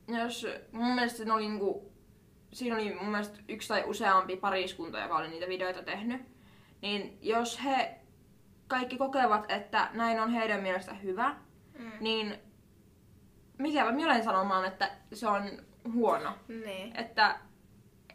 jos 0.08 0.46
mun 0.72 0.94
mielestä 0.94 1.16
siinä 1.16 1.34
oli, 1.34 1.48
niinku, 1.48 1.92
siinä 2.52 2.76
oli 2.76 2.94
mun 2.94 3.08
mielestä 3.10 3.38
yksi 3.48 3.68
tai 3.68 3.84
useampi 3.86 4.36
pariskunta, 4.36 4.98
joka 5.00 5.16
oli 5.16 5.28
niitä 5.28 5.48
videoita 5.48 5.82
tehnyt, 5.82 6.22
niin 6.82 7.18
jos 7.22 7.64
he 7.64 8.00
kaikki 8.68 8.96
kokevat, 8.98 9.50
että 9.50 9.88
näin 9.92 10.20
on 10.20 10.30
heidän 10.30 10.60
mielestä 10.62 10.94
hyvä, 10.94 11.36
Mm. 11.78 11.92
niin 12.00 12.38
mikäpä 13.58 13.92
minä 13.92 14.06
olen 14.10 14.24
sanomaan, 14.24 14.64
että 14.64 14.90
se 15.12 15.28
on 15.28 15.42
huono. 15.92 16.32
Niin. 16.48 16.96
Että 16.96 17.38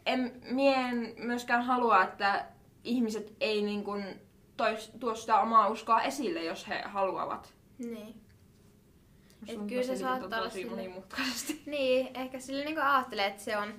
en, 0.06 0.42
mie 0.52 0.76
en 0.76 1.14
myöskään 1.18 1.64
halua, 1.64 2.04
että 2.04 2.46
ihmiset 2.84 3.36
ei 3.40 3.62
niin 3.62 3.84
kuin 3.84 4.22
tois, 4.58 4.92
tuo 5.00 5.16
sitä 5.16 5.40
omaa 5.40 5.68
uskoa 5.68 6.02
esille, 6.02 6.44
jos 6.44 6.68
he 6.68 6.82
haluavat. 6.86 7.54
Niin. 7.78 8.22
Et 9.48 9.60
kyllä 9.68 9.84
se 9.84 9.96
saattaa 9.96 10.40
olla 10.40 10.50
tosi 10.50 10.60
sille- 10.62 10.70
monimutkaisesti. 10.70 11.62
Niin, 11.72 12.10
ehkä 12.14 12.40
sille 12.40 12.66
niinku 12.66 12.82
ajattelee, 12.82 13.28
että 13.28 13.42
se 13.42 13.58
on 13.58 13.74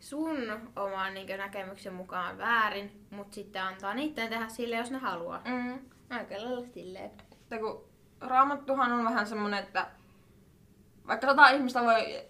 sun 0.00 0.36
oman 0.76 1.14
niinku 1.14 1.32
näkemyksen 1.36 1.94
mukaan 1.94 2.38
väärin, 2.38 3.06
mutta 3.10 3.34
sitten 3.34 3.62
antaa 3.62 3.94
niiden 3.94 4.30
tehdä 4.30 4.48
sille, 4.48 4.76
jos 4.76 4.90
ne 4.90 4.98
haluaa. 4.98 5.42
Mm. 5.44 5.78
Aika 6.10 6.34
lailla 6.34 6.66
silleen. 6.74 7.10
Että 7.32 7.58
kun 7.58 7.84
Raamattuhan 8.20 8.92
on 8.92 9.04
vähän 9.04 9.26
semmonen, 9.26 9.64
että 9.64 9.86
vaikka 11.06 11.26
sata 11.26 11.48
ihmistä 11.48 11.82
voi 11.82 12.22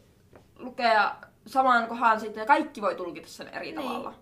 lukea 0.58 1.14
samaan 1.46 1.88
kohan 1.88 2.20
siitä 2.20 2.40
ja 2.40 2.46
kaikki 2.46 2.82
voi 2.82 2.94
tulkita 2.94 3.28
sen 3.28 3.48
eri 3.48 3.66
Niin. 3.72 3.74
tavalla. 3.82 4.14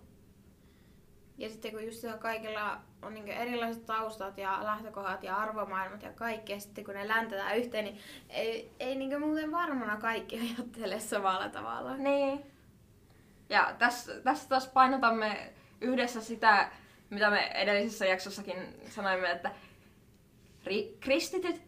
Ja 1.38 1.48
sitten 1.48 1.70
kun 1.70 1.84
just 1.86 2.04
kaikilla 2.18 2.78
on 3.02 3.14
niin 3.14 3.28
erilaiset 3.28 3.86
taustat 3.86 4.38
ja 4.38 4.58
lähtökohdat 4.62 5.22
ja 5.22 5.36
arvomaailmat 5.36 6.02
ja 6.02 6.12
kaikki, 6.12 6.52
ja 6.52 6.60
sitten 6.60 6.84
kun 6.84 6.94
ne 6.94 7.08
läntetään 7.08 7.56
yhteen, 7.56 7.84
niin 7.84 7.98
ei, 8.28 8.70
ei 8.80 8.94
niin 8.94 9.20
muuten 9.20 9.52
varmana 9.52 9.96
kaikki 9.96 10.40
ajattele 10.40 11.00
samalla 11.00 11.48
tavalla. 11.48 11.96
Niin. 11.96 12.46
Ja 13.48 13.74
tässä, 13.78 14.20
tässä 14.20 14.48
taas 14.48 14.66
painotamme 14.68 15.52
yhdessä 15.80 16.20
sitä, 16.20 16.68
mitä 17.10 17.30
me 17.30 17.46
edellisessä 17.46 18.06
jaksossakin 18.06 18.56
sanoimme, 18.88 19.30
että 19.30 19.50
ri- 20.64 20.96
kristityt 21.00 21.62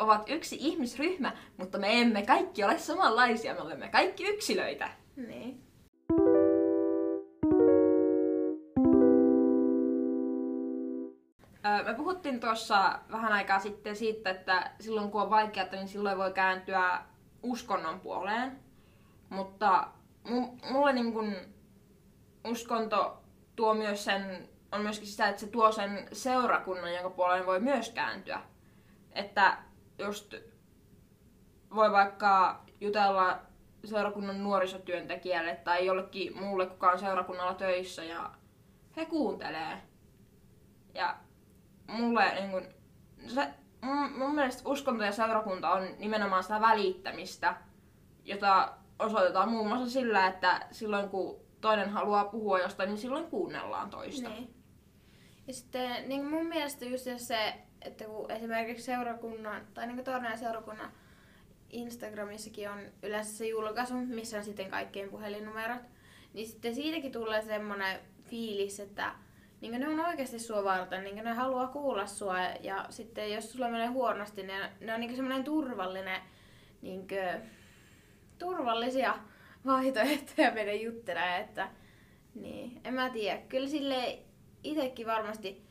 ovat 0.00 0.28
yksi 0.28 0.56
ihmisryhmä, 0.60 1.32
mutta 1.56 1.78
me 1.78 2.00
emme 2.00 2.22
kaikki 2.22 2.64
ole 2.64 2.78
samanlaisia, 2.78 3.54
me 3.54 3.60
olemme 3.60 3.88
kaikki 3.88 4.24
yksilöitä. 4.28 4.88
Niin. 5.16 5.64
Me 11.84 11.94
puhuttiin 11.96 12.40
tuossa 12.40 12.98
vähän 13.10 13.32
aikaa 13.32 13.58
sitten 13.58 13.96
siitä, 13.96 14.30
että 14.30 14.70
silloin 14.80 15.10
kun 15.10 15.22
on 15.22 15.30
vaikeaa, 15.30 15.66
niin 15.72 15.88
silloin 15.88 16.18
voi 16.18 16.32
kääntyä 16.32 16.98
uskonnon 17.42 18.00
puoleen. 18.00 18.58
Mutta 19.28 19.88
mu- 20.26 20.72
mulle 20.72 20.92
niin 20.92 21.12
kun 21.12 21.34
uskonto 22.44 23.22
tuo 23.56 23.74
myös 23.74 24.04
sen, 24.04 24.48
on 24.72 24.80
myöskin 24.80 25.08
sitä, 25.08 25.28
että 25.28 25.40
se 25.40 25.46
tuo 25.46 25.72
sen 25.72 26.08
seurakunnan, 26.12 26.94
jonka 26.94 27.10
puoleen 27.10 27.46
voi 27.46 27.60
myös 27.60 27.90
kääntyä. 27.90 28.40
Että 29.12 29.58
just 30.00 30.34
voi 31.74 31.92
vaikka 31.92 32.64
jutella 32.80 33.38
seurakunnan 33.84 34.44
nuorisotyöntekijälle 34.44 35.56
tai 35.56 35.86
jollekin 35.86 36.38
muulle, 36.38 36.66
kuka 36.66 36.90
on 36.90 36.98
seurakunnalla 36.98 37.54
töissä 37.54 38.04
ja 38.04 38.30
he 38.96 39.06
kuuntelee. 39.06 39.82
Ja 40.94 41.16
mulle 41.86 42.34
niin 42.34 42.50
kun, 42.50 42.62
se, 43.26 43.48
mun, 43.80 44.12
mun 44.12 44.34
mielestä 44.34 44.68
uskonto 44.68 45.04
ja 45.04 45.12
seurakunta 45.12 45.70
on 45.70 45.88
nimenomaan 45.98 46.42
sitä 46.42 46.60
välittämistä, 46.60 47.56
jota 48.24 48.72
osoitetaan 48.98 49.48
muun 49.48 49.68
muassa 49.68 49.90
sillä, 49.90 50.26
että 50.26 50.66
silloin 50.70 51.08
kun 51.08 51.40
toinen 51.60 51.90
haluaa 51.90 52.24
puhua 52.24 52.58
jostain, 52.58 52.88
niin 52.88 52.98
silloin 52.98 53.26
kuunnellaan 53.26 53.90
toista. 53.90 54.28
Niin. 54.28 54.54
Ja 55.46 55.54
sitten 55.54 56.08
niin 56.08 56.30
mun 56.30 56.46
mielestä 56.46 56.84
just 56.84 57.06
se, 57.16 57.54
että 57.82 58.04
kun 58.04 58.30
esimerkiksi 58.30 58.84
seurakunnan, 58.84 59.66
tai 59.74 59.86
niin 59.86 60.04
torneen 60.04 60.38
seurakunnan 60.38 60.92
Instagramissakin 61.70 62.70
on 62.70 62.80
yleensä 63.02 63.32
se 63.32 63.46
julkaisu, 63.46 63.94
missä 63.94 64.38
on 64.38 64.44
sitten 64.44 64.70
kaikkien 64.70 65.10
puhelinnumerot, 65.10 65.82
niin 66.32 66.48
sitten 66.48 66.74
siitäkin 66.74 67.12
tulee 67.12 67.42
semmoinen 67.42 68.00
fiilis, 68.24 68.80
että 68.80 69.12
niin 69.60 69.80
ne 69.80 69.88
on 69.88 70.00
oikeasti 70.00 70.38
sua 70.38 70.64
varten, 70.64 71.04
niin 71.04 71.24
ne 71.24 71.32
haluaa 71.32 71.66
kuulla 71.66 72.06
sua 72.06 72.40
ja 72.40 72.86
sitten 72.90 73.32
jos 73.32 73.52
sulla 73.52 73.68
menee 73.68 73.86
huonosti, 73.86 74.42
niin 74.42 74.62
ne 74.80 74.94
on 74.94 75.00
niin 75.00 75.16
semmoinen 75.16 75.44
turvallinen, 75.44 76.20
niin 76.82 77.08
kuin, 77.08 77.50
turvallisia 78.38 79.18
vaihtoehtoja 79.66 80.50
mennä 80.50 80.72
juttelemaan, 80.72 81.40
että 81.40 81.68
niin, 82.34 82.80
en 82.84 82.94
mä 82.94 83.10
tiedä. 83.10 83.40
Kyllä 83.48 83.68
sille 83.68 84.18
itsekin 84.64 85.06
varmasti 85.06 85.69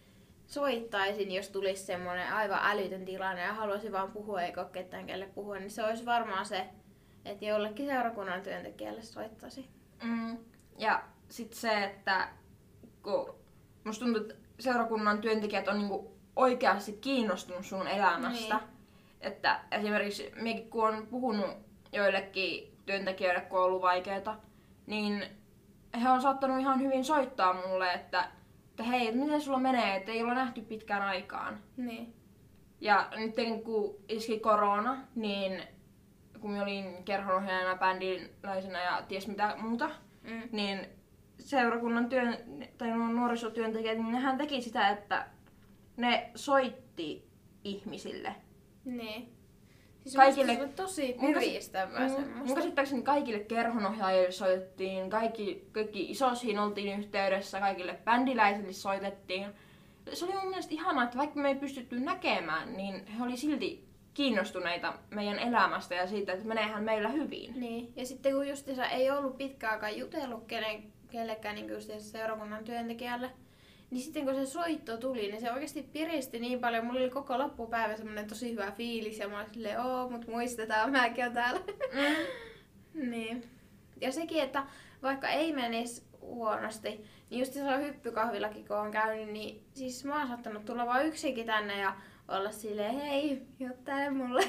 soittaisin, 0.49 1.31
jos 1.31 1.49
tulisi 1.49 1.83
semmoinen 1.83 2.33
aivan 2.33 2.59
älytön 2.63 3.05
tilanne 3.05 3.41
ja 3.41 3.53
haluaisin 3.53 3.91
vaan 3.91 4.12
puhua 4.12 4.41
eikä 4.41 4.62
ole 4.62 4.69
ketään 4.69 5.05
kelle 5.05 5.25
puhua, 5.25 5.59
niin 5.59 5.71
se 5.71 5.83
olisi 5.83 6.05
varmaan 6.05 6.45
se, 6.45 6.65
että 7.25 7.45
jollekin 7.45 7.88
seurakunnan 7.88 8.41
työntekijälle 8.41 9.01
soittaisi. 9.01 9.69
Mm, 10.03 10.38
ja 10.77 11.03
sitten 11.29 11.59
se, 11.59 11.83
että 11.83 12.29
kun 13.03 13.35
musta 13.83 14.05
tuntuu, 14.05 14.21
että 14.21 14.35
seurakunnan 14.59 15.21
työntekijät 15.21 15.67
on 15.67 15.77
niinku 15.77 16.17
oikeasti 16.35 16.91
kiinnostunut 16.91 17.65
sun 17.65 17.88
elämästä. 17.88 18.55
Niin. 18.55 18.69
Että 19.21 19.59
esimerkiksi 19.71 20.31
minäkin 20.35 20.69
kun 20.69 20.88
on 20.88 21.07
puhunut 21.07 21.49
joillekin 21.91 22.77
työntekijöille, 22.85 23.41
kun 23.41 23.59
on 23.59 23.65
ollut 23.65 23.81
vaikeita, 23.81 24.35
niin 24.85 25.23
he 26.01 26.09
on 26.09 26.21
saattanut 26.21 26.59
ihan 26.59 26.79
hyvin 26.79 27.05
soittaa 27.05 27.53
mulle, 27.53 27.93
että, 27.93 28.38
että 28.80 28.92
hei, 28.92 29.08
että 29.08 29.20
miten 29.20 29.42
sulla 29.42 29.60
menee, 29.60 29.96
että 29.96 30.12
ei 30.12 30.22
olla 30.24 30.34
nähty 30.34 30.62
pitkään 30.62 31.02
aikaan. 31.02 31.60
Niin. 31.78 32.13
Ja 32.82 33.10
nyt 33.15 33.36
kun 33.63 33.96
iski 34.10 34.39
korona, 34.39 34.98
niin 35.15 35.62
kun 36.39 36.52
minä 36.52 36.63
olin 36.63 37.04
kerhonohjaajana, 37.04 37.76
bändiläisenä 37.80 38.84
ja 38.84 39.02
ties 39.08 39.28
mitä 39.28 39.56
muuta, 39.62 39.89
Mm. 40.24 40.42
niin 40.52 40.88
seurakunnan 41.39 42.10
työn, 42.10 42.38
tai 42.78 42.92
nuo 42.92 43.08
nuorisotyöntekijät, 43.08 43.98
niin 43.98 44.12
nehän 44.12 44.38
teki 44.38 44.62
sitä, 44.62 44.89
että 44.89 45.28
ne 45.98 46.32
soitti 46.36 47.30
ihmisille. 47.63 48.36
Niin. 48.86 49.38
Siis 50.03 50.15
Kaikille- 50.15 50.69
tosi 50.75 51.15
Mm, 52.25 52.38
Mun 52.45 52.55
käsittääkseni 52.55 53.01
kaikille 53.01 53.39
kerhonohjaajille 53.39 54.31
soitettiin, 54.31 55.09
kaikki, 55.09 55.67
kaikki 55.71 56.12
isosiin 56.12 56.59
oltiin 56.59 56.99
yhteydessä, 56.99 57.59
kaikille 57.59 57.99
bändiläisille 58.05 58.73
soitettiin. 58.73 59.45
Se 60.13 60.25
oli 60.25 60.33
mun 60.33 60.47
mielestä 60.49 60.73
ihanaa, 60.73 61.03
että 61.03 61.17
vaikka 61.17 61.39
me 61.39 61.47
ei 61.49 61.55
pystytty 61.55 61.99
näkemään, 61.99 62.77
niin 62.77 63.07
he 63.07 63.23
oli 63.23 63.38
silti 63.38 63.83
kiinnostuneita 64.13 64.93
meidän 65.09 65.39
elämästä 65.39 65.95
ja 65.95 66.07
siitä, 66.07 66.33
että 66.33 66.45
meneehän 66.47 66.83
meillä 66.83 67.09
hyvin. 67.09 67.59
Niin. 67.59 67.93
Ja 67.95 68.05
sitten 68.05 68.33
kun 68.33 68.47
justiinsa 68.47 68.85
ei 68.85 69.12
ollut 69.12 69.38
pitkään 69.38 69.73
aikaa 69.73 69.89
jutellut 69.89 70.43
kenen, 70.47 70.83
kellekään 71.12 71.55
niin 71.55 71.69
justiinsa 71.69 72.09
seurakunnan 72.09 72.63
työntekijälle, 72.63 73.29
niin 73.91 74.02
sitten 74.02 74.25
kun 74.25 74.36
se 74.36 74.45
soitto 74.45 74.97
tuli, 74.97 75.21
niin 75.21 75.41
se 75.41 75.52
oikeasti 75.52 75.84
piristi 75.84 76.39
niin 76.39 76.60
paljon. 76.60 76.86
Mulla 76.86 76.99
oli 76.99 77.10
koko 77.10 77.38
loppupäivä 77.38 77.97
semmoinen 77.97 78.28
tosi 78.28 78.52
hyvä 78.52 78.71
fiilis 78.71 79.19
ja 79.19 79.28
mä 79.28 79.39
olin 79.39 79.54
silleen, 79.54 79.82
oo, 79.82 80.10
mut 80.10 80.28
muistetaan, 80.28 80.91
mäkin 80.91 81.25
on 81.25 81.34
täällä. 81.34 81.60
Mm. 81.93 82.15
niin. 83.12 83.43
Ja 84.02 84.12
sekin, 84.12 84.43
että 84.43 84.63
vaikka 85.04 85.30
ei 85.30 85.54
menisi 85.54 86.04
huonosti, 86.21 87.06
niin 87.30 87.39
just 87.39 87.54
siellä 87.54 87.78
hyppykahvillakin 87.78 88.67
kun 88.67 88.78
on 88.78 88.91
käynyt, 88.91 89.30
niin 89.30 89.63
siis 89.73 90.06
mä 90.06 90.19
oon 90.19 90.28
saattanut 90.28 90.65
tulla 90.65 90.86
vaan 90.86 91.06
yksinkin 91.06 91.45
tänne 91.45 91.80
ja 91.80 91.93
olla 92.28 92.52
silleen, 92.52 92.99
hei, 92.99 93.41
juttele 93.60 94.10
mulle. 94.10 94.43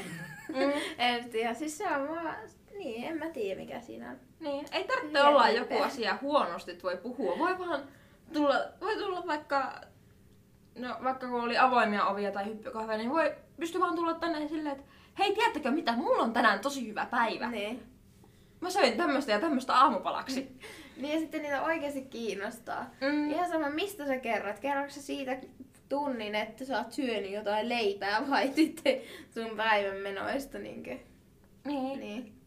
Mm. 0.49 0.73
en 0.99 1.31
tiedä, 1.31 1.55
siis 1.55 1.79
se 1.79 1.87
on 1.89 2.09
vaan, 2.09 2.37
niin, 2.79 3.05
en 3.05 3.19
mä 3.19 3.29
tiedä 3.29 3.61
mikä 3.61 3.81
siinä 3.81 4.11
on. 4.11 4.17
Niin, 4.41 4.67
ei 4.73 4.85
tarvitse 4.85 5.19
Liian 5.19 5.29
olla 5.29 5.49
joku 5.49 5.79
asia 5.79 6.19
huonosti, 6.23 6.71
että 6.71 6.83
voi 6.83 6.97
puhua. 6.97 7.39
Voi 7.39 7.59
vaan 7.59 7.83
tulla, 8.33 8.55
voi 8.81 8.97
tulla 8.97 9.27
vaikka, 9.27 9.81
no 10.79 10.97
vaikka 11.05 11.29
kun 11.29 11.41
oli 11.41 11.59
avoimia 11.59 12.07
ovia 12.07 12.33
tai 12.33 12.47
hyppykahveja, 12.47 12.99
niin 12.99 13.11
voi 13.11 13.35
pysty 13.57 13.81
vaan 13.81 13.97
tulla 13.97 14.15
tänne 14.15 14.49
silleen, 14.49 14.77
että 14.77 14.93
hei, 15.19 15.35
tiedättekö 15.35 15.71
mitä, 15.71 15.93
mulla 15.93 16.23
on 16.23 16.33
tänään 16.33 16.61
tosi 16.61 16.89
hyvä 16.89 17.07
päivä. 17.07 17.51
Niin. 17.51 17.83
Mä 18.61 18.71
söin 18.71 18.97
tämmöstä 18.97 19.33
ja 19.33 19.41
tämmöstä 19.41 19.75
aamupalaksi. 19.75 20.49
Niin 20.97 21.15
ja 21.15 21.21
sitten 21.21 21.43
niitä 21.43 21.63
oikeasti 21.63 22.03
kiinnostaa. 22.03 22.91
Mm. 23.01 23.31
Ihan 23.31 23.49
sama, 23.49 23.71
mistä 23.71 24.07
sä 24.07 24.17
kerrot. 24.19 24.59
Kerroksä 24.59 25.01
sä 25.01 25.07
siitä 25.07 25.37
tunnin, 25.89 26.35
että 26.35 26.65
sä 26.65 26.79
oot 26.79 26.93
syönyt 26.93 27.31
jotain 27.31 27.69
leipää 27.69 28.31
vai 28.31 28.53
sitten 28.57 29.01
sun 29.35 29.57
päivän 29.57 29.97
menoista? 29.97 30.59
Niinkö? 30.59 30.99
Niin. 31.65 32.01
Niin. 32.01 32.41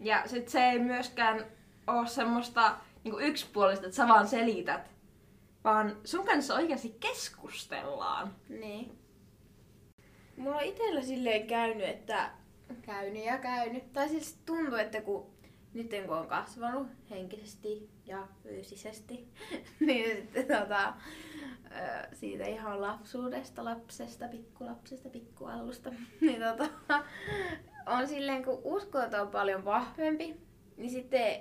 Ja 0.00 0.22
sit 0.26 0.48
se 0.48 0.64
ei 0.64 0.78
myöskään 0.78 1.46
oo 1.86 2.06
semmoista 2.06 2.76
niinku 3.04 3.18
yksipuolista, 3.18 3.86
että 3.86 3.96
sä 3.96 4.08
vaan 4.08 4.28
selität. 4.28 4.90
Vaan 5.64 5.96
sun 6.04 6.26
kanssa 6.26 6.54
oikeasti 6.54 6.96
keskustellaan. 7.00 8.34
Niin. 8.48 8.98
Mulla 10.36 10.56
on 10.56 10.62
itsellä 10.62 11.02
silleen 11.02 11.46
käynyt, 11.46 11.88
että 11.88 12.30
käynyt 12.82 13.24
ja 13.24 13.38
käynyt. 13.38 13.92
Tai 13.92 14.08
siis 14.08 14.38
tuntuu, 14.46 14.74
että 14.74 15.00
kun 15.00 15.32
nyt 15.74 15.90
kun 16.06 16.16
on 16.16 16.26
kasvanut 16.26 16.86
henkisesti 17.10 17.90
ja 18.06 18.28
fyysisesti, 18.42 19.28
niin 19.86 20.16
sitten 20.16 20.58
tota, 20.58 20.94
siitä 22.12 22.46
ihan 22.46 22.80
lapsuudesta, 22.80 23.64
lapsesta, 23.64 24.28
pikkulapsesta, 24.28 25.08
pikkualusta, 25.08 25.90
niin 26.20 26.40
tota, 26.42 27.04
on 27.86 28.08
silleen, 28.08 28.44
kun 28.44 28.60
uskot 28.64 29.14
on 29.14 29.28
paljon 29.28 29.64
vahvempi, 29.64 30.36
niin 30.76 30.90
sitten 30.90 31.40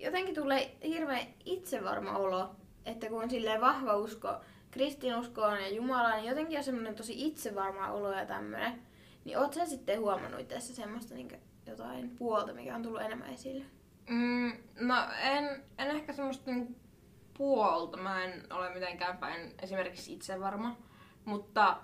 jotenkin 0.00 0.34
tulee 0.34 0.76
hirveän 0.84 1.26
itsevarma 1.44 2.18
olo, 2.18 2.50
että 2.86 3.08
kun 3.08 3.22
on 3.22 3.30
silleen 3.30 3.60
vahva 3.60 3.96
usko 3.96 4.34
kristinuskoon 4.70 5.60
ja 5.60 5.68
Jumalaan, 5.68 6.16
niin 6.16 6.28
jotenkin 6.28 6.58
on 6.58 6.64
semmoinen 6.64 6.94
tosi 6.94 7.26
itsevarma 7.26 7.92
olo 7.92 8.12
ja 8.12 8.26
tämmöinen. 8.26 8.82
Niin 9.24 9.38
oot 9.38 9.54
sä 9.54 9.66
sitten 9.66 10.00
huomannut 10.00 10.48
tässä 10.48 10.74
semmoista 10.74 11.14
niin 11.14 11.40
jotain 11.66 12.10
puolta, 12.10 12.52
mikä 12.52 12.74
on 12.74 12.82
tullut 12.82 13.00
enemmän 13.00 13.34
esille? 13.34 13.64
Mm, 14.10 14.52
no 14.80 14.94
en, 15.22 15.62
en 15.78 15.88
ehkä 15.88 16.12
semmoista 16.12 16.50
niinku 16.50 16.74
puolta. 17.38 17.96
Mä 17.96 18.24
en 18.24 18.46
ole 18.52 18.74
mitenkään 18.74 19.18
päin 19.18 19.54
esimerkiksi 19.62 20.12
itse 20.12 20.40
varma. 20.40 20.76
Mutta 21.24 21.76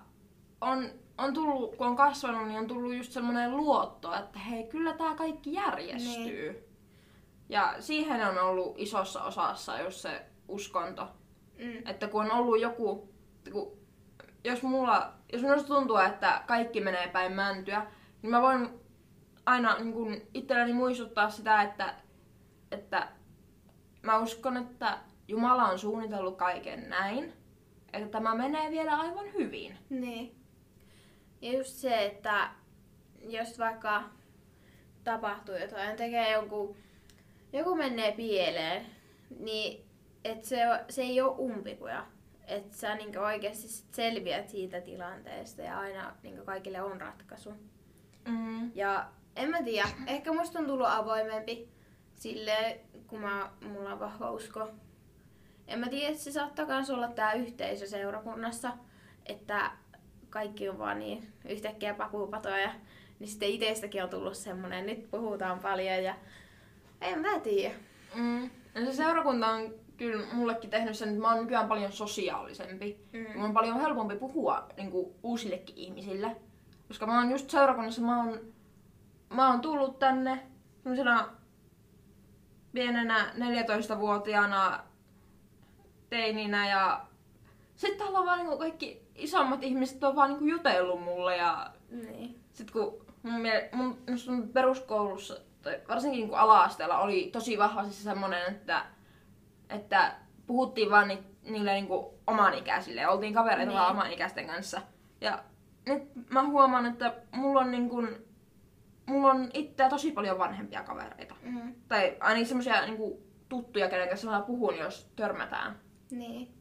on 0.61 0.89
on 1.17 1.33
tullut, 1.33 1.75
kun 1.75 1.87
on 1.87 1.95
kasvanut, 1.95 2.47
niin 2.47 2.59
on 2.59 2.67
tullut 2.67 2.95
just 2.95 3.11
semmoinen 3.11 3.57
luotto, 3.57 4.15
että 4.15 4.39
hei, 4.39 4.63
kyllä 4.63 4.93
tämä 4.93 5.15
kaikki 5.15 5.53
järjestyy. 5.53 6.51
Niin. 6.51 6.66
Ja 7.49 7.75
siihen 7.79 8.27
on 8.27 8.37
ollut 8.37 8.73
isossa 8.77 9.23
osassa 9.23 9.81
just 9.81 9.97
se 9.97 10.25
uskonto. 10.47 11.07
Mm. 11.57 11.87
Että 11.87 12.07
kun 12.07 12.21
on 12.25 12.31
ollut 12.31 12.61
joku, 12.61 13.13
kun, 13.51 13.77
jos 14.43 14.63
mulla, 14.63 15.13
jos 15.33 15.41
minusta 15.41 15.67
tuntuu, 15.67 15.97
että 15.97 16.43
kaikki 16.47 16.81
menee 16.81 17.07
päin 17.07 17.33
mäntyä, 17.33 17.85
niin 18.21 18.29
mä 18.29 18.41
voin 18.41 18.69
aina 19.45 19.77
niin 19.77 19.93
kun 19.93 20.21
itselleni 20.33 20.73
muistuttaa 20.73 21.29
sitä, 21.29 21.61
että, 21.61 21.93
että 22.71 23.07
mä 24.01 24.17
uskon, 24.17 24.57
että 24.57 24.97
Jumala 25.27 25.63
on 25.63 25.79
suunnitellut 25.79 26.37
kaiken 26.37 26.89
näin, 26.89 27.33
että 27.93 28.09
tämä 28.09 28.35
menee 28.35 28.71
vielä 28.71 28.95
aivan 28.95 29.33
hyvin. 29.33 29.77
Niin. 29.89 30.35
Ja 31.41 31.57
just 31.57 31.73
se, 31.73 32.05
että 32.05 32.49
jos 33.21 33.59
vaikka 33.59 34.03
tapahtuu 35.03 35.55
jotain, 35.55 35.97
tekee 35.97 36.31
joku, 36.31 36.77
joku 37.53 37.75
menee 37.75 38.11
pieleen, 38.11 38.85
niin 39.39 39.85
et 40.23 40.43
se, 40.43 40.57
se 40.89 41.01
ei 41.01 41.21
ole 41.21 41.35
umpikuja. 41.37 42.05
Että 42.47 42.77
sä 42.77 42.95
niin 42.95 43.19
oikeasti 43.19 43.67
selviät 43.67 44.49
siitä 44.49 44.81
tilanteesta 44.81 45.61
ja 45.61 45.79
aina 45.79 46.15
niin 46.23 46.45
kaikille 46.45 46.81
on 46.81 47.01
ratkaisu. 47.01 47.53
Mm. 48.27 48.71
Ja 48.75 49.09
en 49.35 49.49
mä 49.49 49.63
tiedä, 49.63 49.87
ehkä 50.07 50.33
musta 50.33 50.59
on 50.59 50.65
tullut 50.65 50.87
avoimempi 50.89 51.69
sille, 52.15 52.79
kun 53.07 53.19
mä, 53.19 53.51
mulla 53.61 53.93
on 53.93 53.99
vahva 53.99 54.31
usko. 54.31 54.71
En 55.67 55.79
mä 55.79 55.89
tiedä, 55.89 56.11
että 56.11 56.23
se 56.23 56.31
saattaa 56.31 56.65
myös 56.65 56.89
olla 56.89 57.07
tää 57.07 57.33
yhteisö 57.33 57.87
seurakunnassa, 57.87 58.77
että 59.25 59.71
kaikki 60.29 60.69
on 60.69 60.79
vaan 60.79 60.99
niin 60.99 61.33
yhtäkkiä 61.45 61.93
pakuupatoja. 61.93 62.73
Niin 63.19 63.27
sitten 63.27 63.49
itsestäkin 63.49 64.03
on 64.03 64.09
tullut 64.09 64.37
semmonen, 64.37 64.85
nyt 64.85 65.11
puhutaan 65.11 65.59
paljon 65.59 66.03
ja 66.03 66.15
en 67.01 67.19
mä 67.19 67.39
tiedä. 67.39 67.75
Mm. 68.15 68.49
Se 68.85 68.93
seurakunta 68.93 69.47
on 69.47 69.73
kyllä 69.97 70.23
mullekin 70.33 70.69
tehnyt 70.69 70.97
sen, 70.97 71.09
että 71.09 71.21
mä 71.21 71.33
oon 71.33 71.41
nykyään 71.41 71.67
paljon 71.67 71.91
sosiaalisempi. 71.91 72.97
Mm. 73.13 73.25
Mun 73.35 73.45
on 73.45 73.53
paljon 73.53 73.81
helpompi 73.81 74.15
puhua 74.15 74.67
niin 74.77 74.91
kuin, 74.91 75.15
uusillekin 75.23 75.77
ihmisille. 75.77 76.35
Koska 76.87 77.05
mä 77.05 77.19
oon 77.19 77.31
just 77.31 77.49
seurakunnassa, 77.49 78.01
mä 78.01 78.23
oon, 78.23 78.39
mä 79.29 79.51
oon 79.51 79.61
tullut 79.61 79.99
tänne 79.99 80.47
semmoisena 80.83 81.29
pienenä 82.71 83.33
14-vuotiaana 83.35 84.83
teininä 86.09 86.69
ja 86.69 87.05
sitten 87.75 87.99
täällä 87.99 88.19
on 88.19 88.25
vaan 88.25 88.45
niin 88.45 88.57
kaikki 88.57 89.01
isommat 89.15 89.63
ihmiset 89.63 90.03
on 90.03 90.15
vaan 90.15 90.33
niin 90.33 90.49
jutellut 90.49 91.03
mulle 91.03 91.37
ja 91.37 91.73
niin. 91.91 92.39
sitten 92.53 92.73
kun 92.73 93.05
mun, 93.23 93.41
mun, 93.73 93.97
mun 94.27 94.49
peruskoulussa 94.49 95.37
varsinkin 95.87 96.27
niin 96.27 96.37
ala-asteella 96.37 96.99
oli 96.99 97.29
tosi 97.33 97.57
vahvasti 97.57 97.93
semmoinen, 97.93 98.51
että, 98.51 98.85
että 99.69 100.15
puhuttiin 100.47 100.89
vaan 100.89 101.07
ni, 101.07 101.23
niille 101.43 101.73
niin 101.73 101.87
kuin 101.87 102.05
oman 102.27 102.53
ikäisille 102.53 103.01
ja 103.01 103.09
oltiin 103.09 103.33
kavereita 103.33 103.71
niin. 103.71 103.79
vaan 103.79 103.91
oman 103.91 104.11
ikäisten 104.11 104.47
kanssa. 104.47 104.81
Ja 105.21 105.43
nyt 105.85 106.29
mä 106.29 106.43
huomaan, 106.43 106.85
että 106.85 107.13
mulla 107.31 107.59
on 107.59 107.71
niin 107.71 107.89
kuin, 107.89 108.25
mulla 109.05 109.31
on 109.31 109.49
itseä 109.53 109.89
tosi 109.89 110.11
paljon 110.11 110.39
vanhempia 110.39 110.83
kavereita. 110.83 111.35
Mm. 111.41 111.75
Tai 111.87 112.17
ainakin 112.19 112.47
semmoisia 112.47 112.85
niin 112.85 112.97
tuttuja, 113.49 113.89
kenen 113.89 114.09
kanssa 114.09 114.31
mä 114.31 114.41
puhun, 114.41 114.77
jos 114.77 115.11
törmätään. 115.15 115.79
Niin. 116.11 116.53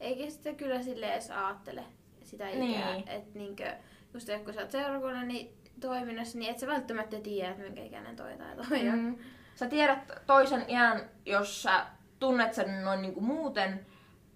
Eikä 0.00 0.30
sitä 0.30 0.52
kyllä 0.52 0.82
silleen 0.82 1.12
edes 1.12 1.30
ajattele 1.30 1.84
sitä 2.22 2.48
ikää. 2.48 2.92
Niin. 2.92 3.08
Että 3.08 3.38
niinkö, 3.38 3.76
just 4.14 4.28
kun 4.44 4.54
sä 4.54 4.60
oot 4.60 4.70
seurakunnan 4.70 5.28
niin 5.28 5.59
toiminnassa, 5.80 6.38
niin 6.38 6.50
et 6.50 6.58
sä 6.58 6.66
välttämättä 6.66 7.20
tiedä, 7.20 7.50
että 7.50 7.62
minkä 7.62 7.82
ikäinen 7.82 8.16
toi 8.16 8.36
tai 8.38 8.56
toi 8.56 8.88
on. 8.88 8.98
Mm. 8.98 9.18
Sä 9.54 9.66
tiedät 9.66 9.98
toisen 10.26 10.64
iän, 10.68 11.10
jos 11.26 11.62
sä 11.62 11.86
tunnet 12.18 12.54
sen 12.54 12.84
noin 12.84 13.02
niinku 13.02 13.20
muuten, 13.20 13.86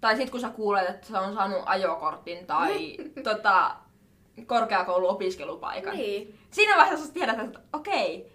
tai 0.01 0.17
sit 0.17 0.29
kun 0.29 0.39
sä 0.39 0.49
kuulet, 0.49 0.89
että 0.89 1.07
se 1.07 1.17
on 1.17 1.33
saanut 1.33 1.63
ajokortin 1.65 2.45
tai 2.45 2.97
tota, 3.23 3.75
korkeakouluopiskelupaikan. 4.45 5.97
Niin. 5.97 6.39
Siinä 6.51 6.77
vaiheessa 6.77 7.05
sä 7.05 7.13
tiedät, 7.13 7.39
että 7.39 7.59
okei, 7.73 8.33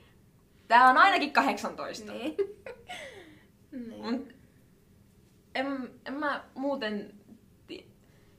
tää 0.68 0.90
on 0.90 0.96
ainakin 0.96 1.32
18. 1.32 2.12
Niin. 2.12 2.36
niin 3.88 4.34
en, 5.54 5.90
en 6.06 6.14
mä 6.14 6.44
muuten, 6.54 7.14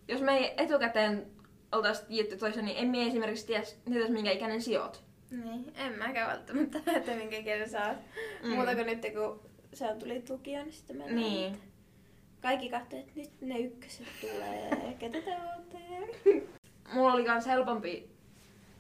jos 0.08 0.22
me 0.22 0.38
ei 0.38 0.54
etukäteen 0.58 1.32
oltaisi 1.72 2.06
tietty 2.06 2.38
toisen, 2.38 2.66
niin 2.66 2.78
en 2.78 2.88
mä 2.88 2.98
esimerkiksi 2.98 3.48
tiedä, 3.48 4.08
minkä 4.10 4.32
ikäinen 4.32 4.62
sijoit. 4.62 5.02
Niin, 5.32 5.74
en 5.76 5.94
mäkään 5.94 6.30
välttämättä 6.30 6.80
tiedä, 6.86 7.20
minkä 7.20 7.38
ikäinen 7.38 7.70
sä 7.70 7.88
oot. 7.88 7.98
Mm. 8.44 8.50
Muuta 8.50 8.76
kuin 8.76 8.86
nyt 8.86 9.02
kun 9.02 9.50
sä 9.74 9.96
tulit 9.96 10.30
lukioon, 10.30 10.66
niin 10.66 10.74
sitten 10.74 10.98
mennään. 10.98 11.16
Niin. 11.16 11.58
Kaikki 12.42 12.70
katsoo, 12.70 13.00
että 13.00 13.12
nyt 13.16 13.42
ne 13.42 13.60
ykköset 13.60 14.08
tulee, 14.22 14.96
ketä 15.00 15.22
te 15.22 15.32
ootte? 15.32 15.78
Mulla 16.94 17.14
oli 17.14 17.24
kans 17.24 17.46
helpompi, 17.46 18.10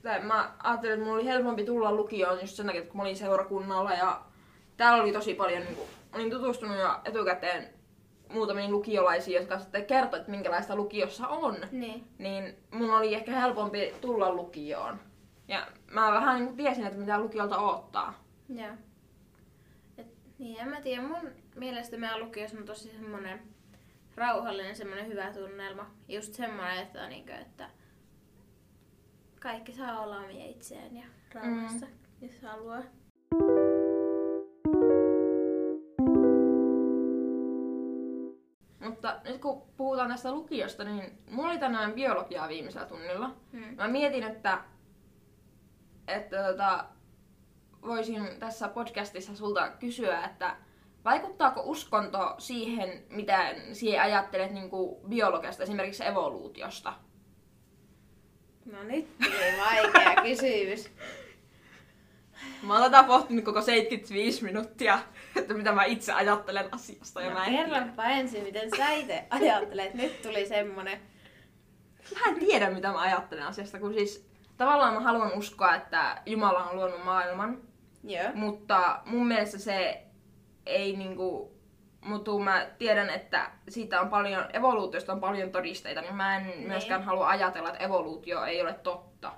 tai 0.03 0.21
mä 0.21 0.55
ajattelin, 0.63 0.93
että 0.93 1.05
mulla 1.05 1.19
oli 1.19 1.25
helpompi 1.25 1.63
tulla 1.63 1.91
lukioon 1.91 2.41
just 2.41 2.55
sen 2.55 2.65
takia, 2.65 2.81
että 2.81 2.91
kun 2.91 2.97
mä 2.97 3.03
olin 3.03 3.15
seurakunnalla 3.15 3.93
ja 3.93 4.21
täällä 4.77 5.03
oli 5.03 5.11
tosi 5.11 5.33
paljon, 5.33 5.63
niin 5.63 5.75
kun, 5.75 5.87
olin 6.13 6.29
tutustunut 6.29 6.77
jo 6.77 6.99
etukäteen 7.05 7.69
muutamiin 8.33 8.71
lukiolaisiin, 8.71 9.35
jotka 9.35 9.59
sitten 9.59 9.85
kertoi, 9.85 10.19
että 10.19 10.31
minkälaista 10.31 10.75
lukiossa 10.75 11.27
on, 11.27 11.57
niin. 11.71 12.07
niin 12.17 12.55
mun 12.71 12.89
oli 12.89 13.13
ehkä 13.13 13.39
helpompi 13.39 13.93
tulla 14.01 14.33
lukioon. 14.33 14.99
Ja 15.47 15.67
mä 15.91 16.11
vähän 16.11 16.45
niin 16.45 16.57
tiesin, 16.57 16.85
että 16.85 16.99
mitä 16.99 17.19
lukiolta 17.19 17.57
odottaa. 17.57 18.23
Joo. 18.49 18.73
Et, 19.97 20.07
niin, 20.39 20.59
en 20.59 20.69
mä 20.69 20.81
tiedä. 20.81 21.01
Mun 21.01 21.31
mielestä 21.55 21.97
meidän 21.97 22.19
lukiossa 22.19 22.57
on 22.57 22.65
tosi 22.65 22.89
semmoinen 22.89 23.41
rauhallinen, 24.15 24.75
semmoinen 24.75 25.07
hyvä 25.07 25.33
tunnelma. 25.33 25.91
Just 26.07 26.33
semmoinen, 26.33 26.77
että, 26.77 27.07
niin 27.07 27.25
kuin, 27.25 27.37
että 27.37 27.69
kaikki 29.39 29.73
saa 29.73 29.99
olla 29.99 30.19
omia 30.19 30.45
itseään 30.45 30.95
ja 30.97 31.05
rauhassa, 31.33 31.85
mm. 31.85 32.27
jos 32.27 32.41
haluaa. 32.41 32.81
Nyt 39.31 39.41
kun 39.41 39.61
puhutaan 39.77 40.09
tästä 40.09 40.31
lukiosta, 40.31 40.83
niin 40.83 41.17
mulla 41.29 41.49
oli 41.49 41.59
tänään 41.59 41.93
biologiaa 41.93 42.47
viimeisellä 42.47 42.87
tunnilla. 42.87 43.35
Hmm. 43.51 43.75
Mä 43.75 43.87
mietin, 43.87 44.23
että, 44.23 44.63
että 46.07 46.43
tota, 46.43 46.85
voisin 47.81 48.27
tässä 48.39 48.67
podcastissa 48.67 49.35
sulta 49.35 49.69
kysyä, 49.69 50.23
että 50.23 50.57
vaikuttaako 51.05 51.61
uskonto 51.65 52.35
siihen, 52.37 53.03
mitä 53.09 53.55
siihen 53.73 54.01
ajattelet 54.01 54.51
niin 54.51 54.69
kuin 54.69 55.09
biologiasta, 55.09 55.63
esimerkiksi 55.63 56.05
evoluutiosta? 56.05 56.93
No 58.65 58.83
nyt 58.83 59.17
tuli 59.17 59.57
vaikea 59.65 60.23
kysymys. 60.23 60.91
Mä 62.63 62.73
oon 62.73 62.91
tätä 62.91 63.03
pohtinut 63.03 63.45
koko 63.45 63.61
75 63.61 64.43
minuuttia, 64.43 64.99
että 65.35 65.53
mitä 65.53 65.71
mä 65.71 65.83
itse 65.83 66.13
ajattelen 66.13 66.69
asiasta. 66.71 67.21
Ja 67.21 67.29
no, 67.29 67.33
mä 67.33 67.45
en 67.45 67.55
kerranpa 67.55 68.03
ensin, 68.03 68.43
miten 68.43 68.69
sä 68.77 68.91
itse 68.91 69.25
ajattelet. 69.29 69.93
Nyt 69.93 70.21
tuli 70.21 70.45
semmonen. 70.45 71.01
Mä 72.13 72.31
en 72.31 72.39
tiedä, 72.39 72.69
mitä 72.69 72.91
mä 72.91 73.01
ajattelen 73.01 73.45
asiasta, 73.45 73.79
kun 73.79 73.93
siis 73.93 74.29
tavallaan 74.57 74.93
mä 74.93 74.99
haluan 74.99 75.33
uskoa, 75.33 75.75
että 75.75 76.21
Jumala 76.25 76.63
on 76.63 76.75
luonut 76.75 77.05
maailman. 77.05 77.61
Yeah. 78.09 78.35
Mutta 78.35 79.01
mun 79.05 79.27
mielestä 79.27 79.57
se 79.57 80.03
ei 80.65 80.95
niinku 80.97 81.61
mutta 82.05 82.39
mä 82.39 82.67
tiedän, 82.77 83.09
että 83.09 83.51
siitä 83.69 84.01
on 84.01 84.09
paljon, 84.09 84.45
evoluutiosta 84.53 85.13
on 85.13 85.19
paljon 85.19 85.51
todisteita, 85.51 86.01
niin 86.01 86.15
mä 86.15 86.37
en 86.37 86.47
niin. 86.47 86.67
myöskään 86.67 87.03
halua 87.03 87.29
ajatella, 87.29 87.69
että 87.69 87.83
evoluutio 87.83 88.43
ei 88.43 88.61
ole 88.61 88.73
totta. 88.73 89.33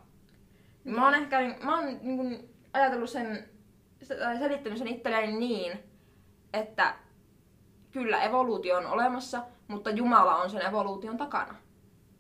Niin. 0.84 0.96
Mä 0.96 1.06
oon 1.06 1.14
ehkä, 1.14 1.56
mä 1.64 1.76
oon 1.76 2.00
niin 2.02 2.53
ajatellut 2.74 3.10
sen, 3.10 3.50
tai 4.20 4.38
selittänyt 4.38 4.80
sen 4.80 4.88
itselleni 4.88 5.40
niin, 5.40 5.80
että 6.54 6.96
kyllä 7.92 8.24
evoluutio 8.24 8.78
on 8.78 8.86
olemassa, 8.86 9.44
mutta 9.68 9.90
Jumala 9.90 10.36
on 10.36 10.50
sen 10.50 10.66
evoluution 10.66 11.18
takana. 11.18 11.56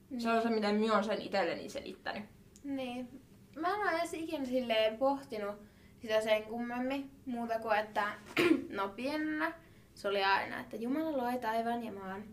Niin. 0.09 0.21
Se 0.21 0.29
on 0.29 0.41
se, 0.41 0.49
miten 0.49 0.75
minä 0.75 0.93
olen 0.93 1.03
sen 1.03 1.21
itselleni 1.21 1.69
selittänyt. 1.69 2.23
Niin. 2.63 3.21
Mä 3.55 3.67
en 3.67 3.81
ole 3.81 3.91
edes 3.91 4.13
ikinä 4.13 4.45
silleen 4.45 4.97
pohtinut 4.97 5.55
sitä 6.01 6.21
sen 6.21 6.43
kummemmin, 6.43 7.11
muuta 7.25 7.59
kuin 7.59 7.77
että 7.79 8.03
no 8.69 8.89
pienenä 8.89 9.53
se 9.93 10.07
oli 10.07 10.23
aina, 10.23 10.59
että 10.59 10.75
Jumala 10.75 11.17
loi 11.17 11.39
taivaan 11.39 11.83
ja 11.83 11.91
maan. 11.91 12.23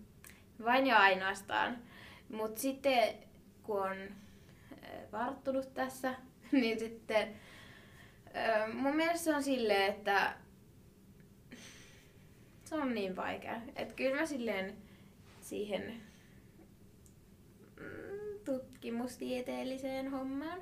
Vain 0.65 0.87
ja 0.87 0.99
ainoastaan. 0.99 1.79
Mutta 2.29 2.61
sitten 2.61 3.15
kun 3.63 3.83
on 3.83 3.97
varttunut 5.13 5.75
tässä, 5.75 6.15
niin 6.53 6.79
sitten 6.79 7.29
mun 8.75 8.97
mielestä 8.97 9.25
se 9.25 9.35
on 9.35 9.43
silleen, 9.43 9.91
että 9.91 10.35
se 12.65 12.75
on 12.75 12.95
niin 12.95 13.17
vaikea. 13.17 13.61
Että 13.77 13.95
kyllä 13.95 14.21
mä 14.21 14.27
silleen 14.27 14.77
siihen 15.41 16.03
mm, 17.77 18.39
tutkimustieteelliseen 18.45 20.11
hommaan. 20.11 20.61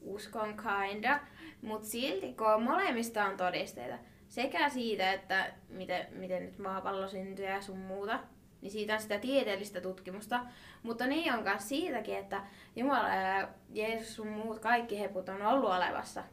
Uskon 0.00 0.54
kinda. 0.56 1.20
Mutta 1.62 1.88
silti, 1.88 2.34
kun 2.34 2.62
molemmista 2.62 3.24
on 3.24 3.36
todisteita, 3.36 3.98
sekä 4.28 4.68
siitä, 4.68 5.12
että 5.12 5.52
miten, 5.68 6.06
miten 6.10 6.42
nyt 6.42 6.58
maapallo 6.58 7.08
syntyy 7.08 7.44
ja 7.44 7.62
sun 7.62 7.78
muuta, 7.78 8.20
niin 8.60 8.72
siitä 8.72 8.94
on 8.94 9.00
sitä 9.00 9.18
tieteellistä 9.18 9.80
tutkimusta. 9.80 10.40
Mutta 10.82 11.06
niin 11.06 11.34
on 11.34 11.42
myös 11.42 11.68
siitäkin, 11.68 12.18
että 12.18 12.42
Jumala 12.76 13.08
ja 13.08 13.48
Jeesus 13.70 14.16
sun 14.16 14.28
muut 14.28 14.58
kaikki 14.58 15.00
heput 15.00 15.28
on 15.28 15.42
ollut 15.42 15.70
olevassa. 15.70 16.24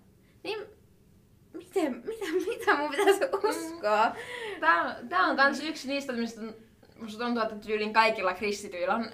Niin 0.44 0.60
miten, 1.54 1.96
mitä, 1.96 2.26
mitä 2.48 2.76
mun 2.76 2.90
pitäisi 2.90 3.22
uskoa? 3.50 4.16
Tää 4.60 4.82
on, 4.82 5.10
tää 5.10 5.26
on 5.26 5.36
kans 5.36 5.64
yksi 5.64 5.88
niistä, 5.88 6.14
mistä 6.14 6.42
musta 7.00 7.26
tuntuu, 7.26 7.44
että 7.44 7.56
tyylin 7.56 7.94
kaikilla 7.94 8.34
kristityillä 8.34 8.96
on, 8.96 9.12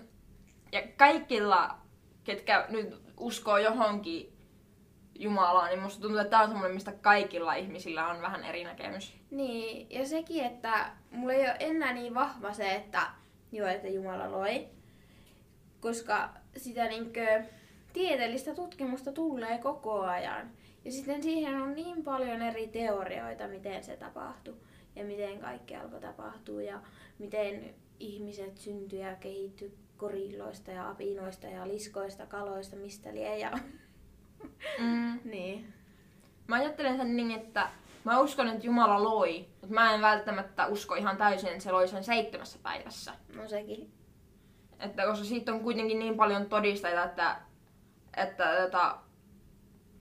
ja 0.72 0.82
kaikilla, 0.98 1.78
ketkä 2.24 2.66
nyt 2.70 2.96
uskoo 3.18 3.58
johonkin 3.58 4.36
Jumalaan, 5.20 5.70
niin 5.70 5.82
musta 5.82 6.02
tuntuu, 6.02 6.20
että 6.20 6.30
tää 6.30 6.42
on 6.42 6.48
semmoinen, 6.48 6.74
mistä 6.74 6.92
kaikilla 6.92 7.54
ihmisillä 7.54 8.08
on 8.08 8.22
vähän 8.22 8.44
eri 8.44 8.64
näkemys. 8.64 9.14
Niin, 9.32 9.88
ja 9.90 10.08
sekin, 10.08 10.46
että 10.46 10.92
mulla 11.12 11.34
ei 11.34 11.42
ole 11.42 11.56
enää 11.60 11.94
niin 11.94 12.14
vahva 12.14 12.54
se, 12.54 12.76
että 12.76 13.02
joo, 13.52 13.68
että 13.68 13.88
Jumala 13.88 14.32
loi. 14.32 14.68
Koska 15.80 16.30
sitä 16.58 16.86
niinkö 16.86 17.44
tieteellistä 17.94 18.56
tutkimusta 18.56 19.12
tulee 19.12 19.58
koko 19.58 20.02
ajan. 20.02 20.52
Ja 20.86 20.92
sitten 20.92 21.24
siihen 21.24 21.62
on 21.62 21.76
niin 21.76 22.04
paljon 22.04 22.42
eri 22.42 22.68
teorioita, 22.68 23.48
miten 23.48 23.84
se 23.84 23.98
tapahtuu. 23.98 24.64
Ja 24.96 25.06
miten 25.06 25.40
kaikki 25.40 25.76
alkoi 25.76 26.02
tapahtua. 26.02 26.62
Ja 26.62 26.82
miten 27.20 27.76
ihmiset 28.00 28.58
syntyi 28.58 29.00
ja 29.00 29.16
kehittyi 29.16 29.78
korilloista 29.98 30.72
ja 30.72 30.90
apinoista 30.90 31.48
ja 31.48 31.68
liskoista, 31.68 32.26
kaloista, 32.26 32.76
mistä 32.76 33.14
lie. 33.14 33.40
Ja... 33.40 33.52
Mm. 34.80 35.20
niin. 35.24 35.74
Mä 36.48 36.56
ajattelen 36.56 36.98
sen 36.98 37.16
niin, 37.18 37.32
että 37.32 37.70
mä 38.04 38.20
uskon, 38.20 38.48
että 38.48 38.66
Jumala 38.66 39.04
loi, 39.04 39.48
mutta 39.62 39.74
mä 39.74 39.94
en 39.94 40.02
välttämättä 40.02 40.68
usko 40.68 40.96
ihan 40.96 41.18
täysin, 41.18 41.50
että 41.50 41.64
se 41.64 41.72
loi 41.72 41.88
sen 41.88 42.04
seitsemässä 42.04 42.60
päivässä. 42.64 43.14
No 43.36 43.48
sekin. 43.48 43.92
Että 44.80 45.06
koska 45.06 45.26
siitä 45.26 45.54
on 45.54 45.60
kuitenkin 45.60 46.00
niin 46.00 46.16
paljon 46.16 46.46
todisteita, 46.46 47.04
että, 47.04 47.36
että 48.18 48.64
että 48.66 48.96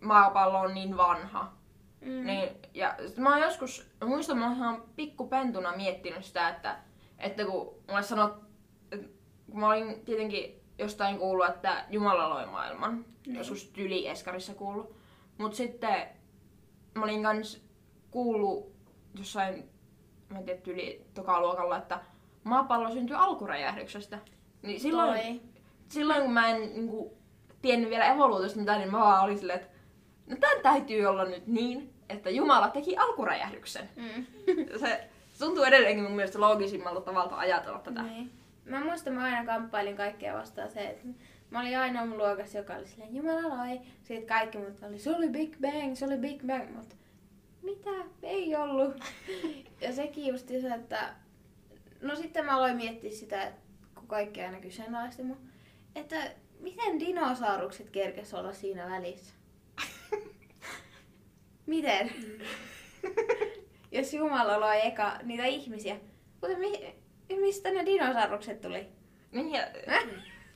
maapallo 0.05 0.59
on 0.59 0.75
niin 0.75 0.97
vanha. 0.97 1.53
Mm. 2.01 2.27
Niin, 2.27 2.49
ja 2.75 2.95
sit 3.07 3.17
mä 3.19 3.31
oon 3.33 3.41
joskus, 3.43 3.91
muistan, 4.05 4.39
mä 4.39 4.47
oon 4.47 4.57
ihan 4.57 4.83
pikkupentuna 4.97 5.77
miettinyt 5.77 6.25
sitä, 6.25 6.49
että, 6.49 6.77
että 7.19 7.45
kun 7.45 7.75
mulle 7.89 8.03
sanot, 8.03 8.45
että 8.93 9.09
kun 9.51 9.61
mä 9.61 9.69
olin 9.69 10.05
tietenkin 10.05 10.61
jostain 10.79 11.19
kuullut, 11.19 11.49
että 11.49 11.85
Jumala 11.91 12.31
loi 12.31 12.47
maailman, 12.47 13.05
Niin. 13.27 13.37
joskus 13.37 13.65
tyli 13.69 14.09
Eskarissa 14.09 14.55
kuullut. 14.55 14.97
Mut 15.39 15.55
sitten 15.55 16.07
mä 16.95 17.05
olin 17.05 17.23
kans 17.23 17.65
kuullut 18.11 18.75
jossain, 19.19 19.71
mä 20.29 20.39
en 20.39 20.45
tiedä, 20.45 20.61
tyli 20.61 21.07
tokaluokalla, 21.15 21.77
että 21.77 22.01
maapallo 22.45 22.91
syntyi 22.91 23.17
alkuräjähdyksestä. 23.17 24.19
Niin 24.63 24.81
silloin, 24.81 25.21
Toi. 25.21 25.41
silloin 25.89 26.23
kun 26.23 26.33
mä 26.33 26.49
en 26.51 26.61
niin 26.61 27.11
tiennyt 27.63 27.91
vielä 27.91 28.07
evoluutiosta 28.15 28.59
mitään, 28.59 28.81
niin 28.81 28.91
mä 28.91 28.99
vaan 28.99 29.25
olin 29.25 29.39
silleen, 29.39 29.61
että 29.61 29.74
no 30.27 30.37
tän 30.41 30.62
täytyy 30.62 31.07
olla 31.07 31.25
nyt 31.25 31.47
niin, 31.47 31.95
että 32.09 32.31
Jumala 32.31 32.68
teki 32.68 32.97
alkuräjähdyksen. 32.97 33.89
Mm. 33.97 34.27
Se 34.81 35.09
tuntuu 35.39 35.64
edelleenkin 35.64 36.05
mun 36.05 36.16
mielestä 36.16 36.41
loogisimmalta 36.41 37.01
tavalta 37.01 37.37
ajatella 37.37 37.79
tätä. 37.79 38.03
Niin. 38.03 38.31
Mä 38.64 38.85
muistan, 38.85 39.12
mä 39.12 39.25
aina 39.25 39.45
kamppailin 39.45 39.97
kaikkea 39.97 40.35
vastaan 40.35 40.70
se, 40.70 40.81
että 40.81 41.07
mä 41.51 41.61
olin 41.61 41.79
aina 41.79 42.07
mun 42.07 42.18
luokassa, 42.18 42.59
joka 42.59 42.75
oli 42.75 42.87
silleen, 42.87 43.16
Jumala 43.16 43.57
loi. 43.57 43.81
Sitten 44.03 44.27
kaikki 44.27 44.59
muut 44.59 44.83
oli, 44.83 44.99
se 44.99 45.16
oli 45.16 45.29
Big 45.29 45.57
Bang, 45.61 45.97
se 45.97 46.05
oli 46.05 46.16
Big 46.16 46.43
Bang. 46.47 46.77
Mut 46.77 46.97
mitä? 47.62 47.91
Ei 48.22 48.57
ollut. 48.57 48.95
ja 49.81 49.93
sekin 49.93 50.27
just 50.27 50.49
se, 50.49 50.75
että 50.75 51.14
no 52.01 52.16
sitten 52.16 52.45
mä 52.45 52.57
aloin 52.57 52.77
miettiä 52.77 53.11
sitä, 53.11 53.53
kun 53.95 54.07
kaikki 54.07 54.43
aina 54.43 54.61
kyseenalaisti 54.61 55.22
mun, 55.22 55.39
että 55.95 56.16
miten 56.61 57.01
dinosaurukset 57.01 57.91
kerkes 57.91 58.35
olla 58.35 58.53
siinä 58.53 58.91
välissä? 58.91 59.35
Miten? 61.67 62.11
Jos 63.93 64.15
Jumala 64.15 64.61
loi 64.61 64.87
eka 64.87 65.12
niitä 65.23 65.45
ihmisiä. 65.45 65.97
Mutta 66.41 66.59
mi- 66.59 66.95
mistä 67.41 67.71
ne 67.71 67.87
dinosaurukset 67.87 68.61
tuli? 68.61 68.87
Niin 69.33 69.51
ja, 69.53 69.62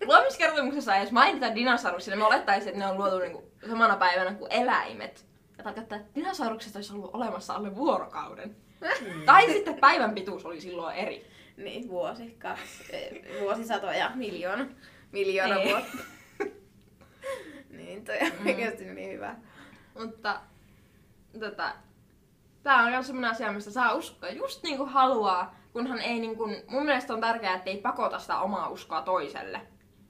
luomiskertomuksessa 0.06 0.94
ei 0.94 1.00
edes 1.00 1.12
mainita 1.12 1.54
dinosauruksia, 1.54 2.10
niin 2.12 2.18
mä 2.18 2.26
olettaisin, 2.26 2.68
että 2.68 2.78
ne 2.78 2.86
on 2.90 2.96
luotu 2.98 3.18
niinku 3.18 3.50
samana 3.68 3.96
päivänä 3.96 4.34
kuin 4.34 4.52
eläimet. 4.52 5.26
Ja 5.58 5.64
tarkoittaa, 5.64 5.98
että 5.98 6.10
dinosaurukset 6.14 6.76
olisi 6.76 6.92
ollut 6.92 7.10
olemassa 7.14 7.54
alle 7.54 7.76
vuorokauden. 7.76 8.56
Tai 9.26 9.46
sitten 9.52 9.74
päivän 9.74 10.14
pituus 10.14 10.44
oli 10.44 10.60
silloin 10.60 10.96
eri. 10.96 11.26
Niin, 11.56 11.88
vuosi, 11.88 12.30
kaksi, 12.38 12.84
eh, 12.96 13.40
vuosisatoja, 13.40 14.10
miljoona, 14.14 14.66
miljoona 15.12 15.54
Niin. 15.54 15.68
vuotta. 15.68 15.98
niin, 17.78 18.04
toi 18.04 18.18
on 18.22 18.32
Mm. 18.40 18.46
oikeasti 18.46 18.84
niin 18.84 19.12
hyvä. 19.12 19.36
Mutta 19.98 20.40
tota, 21.40 21.72
tää 22.62 22.82
on 22.82 22.90
myös 22.90 23.06
semmoinen 23.06 23.30
asia, 23.30 23.52
mistä 23.52 23.70
saa 23.70 23.94
uskoa 23.94 24.30
just 24.30 24.62
niin 24.62 24.76
kuin 24.76 24.88
haluaa, 24.88 25.54
kunhan 25.72 26.00
ei 26.00 26.20
niin 26.20 26.36
kuin, 26.36 26.56
mun 26.68 26.84
mielestä 26.84 27.14
on 27.14 27.20
tärkeää, 27.20 27.54
että 27.54 27.70
ei 27.70 27.78
pakota 27.78 28.18
sitä 28.18 28.38
omaa 28.40 28.68
uskoa 28.68 29.02
toiselle. 29.02 29.60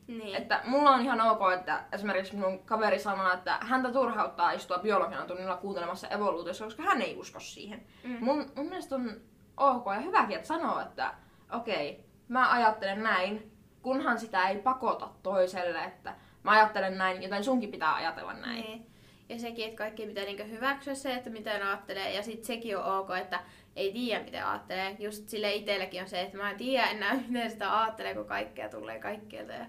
Niin. 0.07 0.35
Että 0.35 0.61
mulla 0.65 0.91
on 0.91 1.01
ihan 1.01 1.21
ok, 1.21 1.41
että 1.59 1.85
esimerkiksi 1.93 2.37
mun 2.37 2.59
kaveri 2.59 2.99
sanoo, 2.99 3.33
että 3.33 3.59
häntä 3.61 3.93
turhauttaa 3.93 4.53
istua 4.53 4.79
biologian 4.79 5.27
tunnilla 5.27 5.57
kuuntelemassa 5.57 6.09
evoluutiossa, 6.09 6.65
koska 6.65 6.83
hän 6.83 7.03
ei 7.03 7.17
usko 7.17 7.41
siihen. 7.41 7.87
Mm. 8.05 8.25
Mun, 8.25 8.53
mun 8.57 8.67
mielestä 8.67 8.95
on 8.95 9.21
ok 9.57 9.87
ja 9.87 10.01
hyväkin, 10.01 10.37
että 10.37 10.49
sanoo, 10.49 10.81
että 10.81 11.15
okei, 11.53 12.05
mä 12.29 12.53
ajattelen 12.53 13.03
näin, 13.03 13.53
kunhan 13.83 14.19
sitä 14.19 14.49
ei 14.49 14.59
pakota 14.59 15.09
toiselle, 15.23 15.85
että 15.85 16.15
mä 16.43 16.51
ajattelen 16.51 16.99
näin, 16.99 17.23
joten 17.23 17.45
sunkin 17.45 17.71
pitää 17.71 17.95
ajatella 17.95 18.33
näin. 18.33 18.65
Niin. 18.65 18.87
Ja 19.29 19.39
sekin, 19.39 19.65
että 19.65 19.79
kaikki 19.79 20.07
pitää 20.07 20.25
niinku 20.25 20.43
hyväksyä 20.51 20.95
se, 20.95 21.15
että 21.15 21.31
miten 21.31 21.67
ajattelee. 21.67 22.15
Ja 22.15 22.23
sitten 22.23 22.47
sekin 22.47 22.79
on 22.79 22.99
ok, 22.99 23.11
että 23.23 23.41
ei 23.77 23.93
tiedä 23.93 24.25
miten 24.25 24.47
ajattelee. 24.47 24.97
Just 24.99 25.29
sille 25.29 25.55
itselläkin 25.55 26.03
on 26.03 26.09
se, 26.09 26.21
että 26.21 26.37
mä 26.37 26.51
en 26.51 26.57
tiedä 26.57 26.87
enää 26.87 27.15
miten 27.29 27.51
sitä 27.51 27.81
ajattelee, 27.81 28.15
kun 28.15 28.25
kaikkea 28.25 28.69
tulee 28.69 28.99
kaikkialta. 28.99 29.53
Ja... 29.53 29.67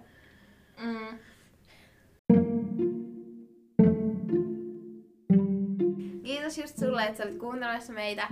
Mm. 0.78 1.20
Kiitos 6.24 6.58
just 6.58 6.78
sulle, 6.78 7.04
että 7.04 7.18
sä 7.18 7.24
olit 7.24 7.40
kuuntelemassa 7.40 7.94
meitä. 7.94 8.28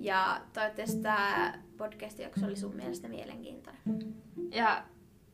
Ja 0.00 0.40
toivottavasti 0.52 1.02
tämä 1.02 1.54
podcast-jakso 1.76 2.46
oli 2.46 2.56
sun 2.56 2.76
mielestä 2.76 3.08
mielenkiintoinen. 3.08 3.82
Ja 4.50 4.82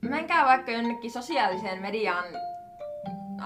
menkää 0.01 0.45
vaikka 0.45 0.73
jonnekin 0.73 1.11
sosiaaliseen 1.11 1.83
mediaan 1.83 2.25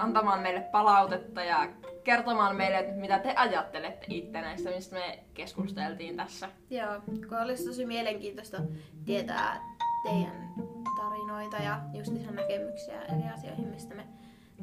antamaan 0.01 0.39
meille 0.39 0.61
palautetta 0.61 1.43
ja 1.43 1.67
kertomaan 2.03 2.55
meille, 2.55 2.79
että 2.79 3.01
mitä 3.01 3.19
te 3.19 3.33
ajattelette 3.35 4.05
itse 4.09 4.41
näistä, 4.41 4.69
mistä 4.69 4.95
me 4.95 5.19
keskusteltiin 5.33 6.17
tässä. 6.17 6.49
Joo, 6.69 7.01
kun 7.29 7.39
olisi 7.43 7.65
tosi 7.65 7.85
mielenkiintoista 7.85 8.57
tietää 9.05 9.61
teidän 10.03 10.53
tarinoita 10.97 11.57
ja 11.57 11.79
just 11.93 12.11
ihan 12.15 12.35
näkemyksiä 12.35 13.01
eri 13.01 13.29
asioihin, 13.33 13.67
mistä 13.67 13.95
me 13.95 14.07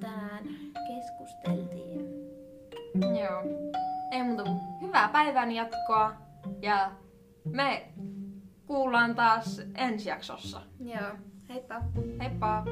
tänään 0.00 0.44
keskusteltiin. 0.86 2.00
Joo. 3.20 3.42
Ei 4.10 4.22
muuta 4.22 4.42
kuin 4.42 4.60
hyvää 4.80 5.08
päivän 5.08 5.52
jatkoa 5.52 6.12
ja 6.62 6.90
me 7.44 7.88
kuullaan 8.66 9.14
taas 9.14 9.60
ensi 9.74 10.08
jaksossa. 10.08 10.60
Joo, 10.80 11.12
heippa! 11.48 11.82
Heippa! 12.20 12.64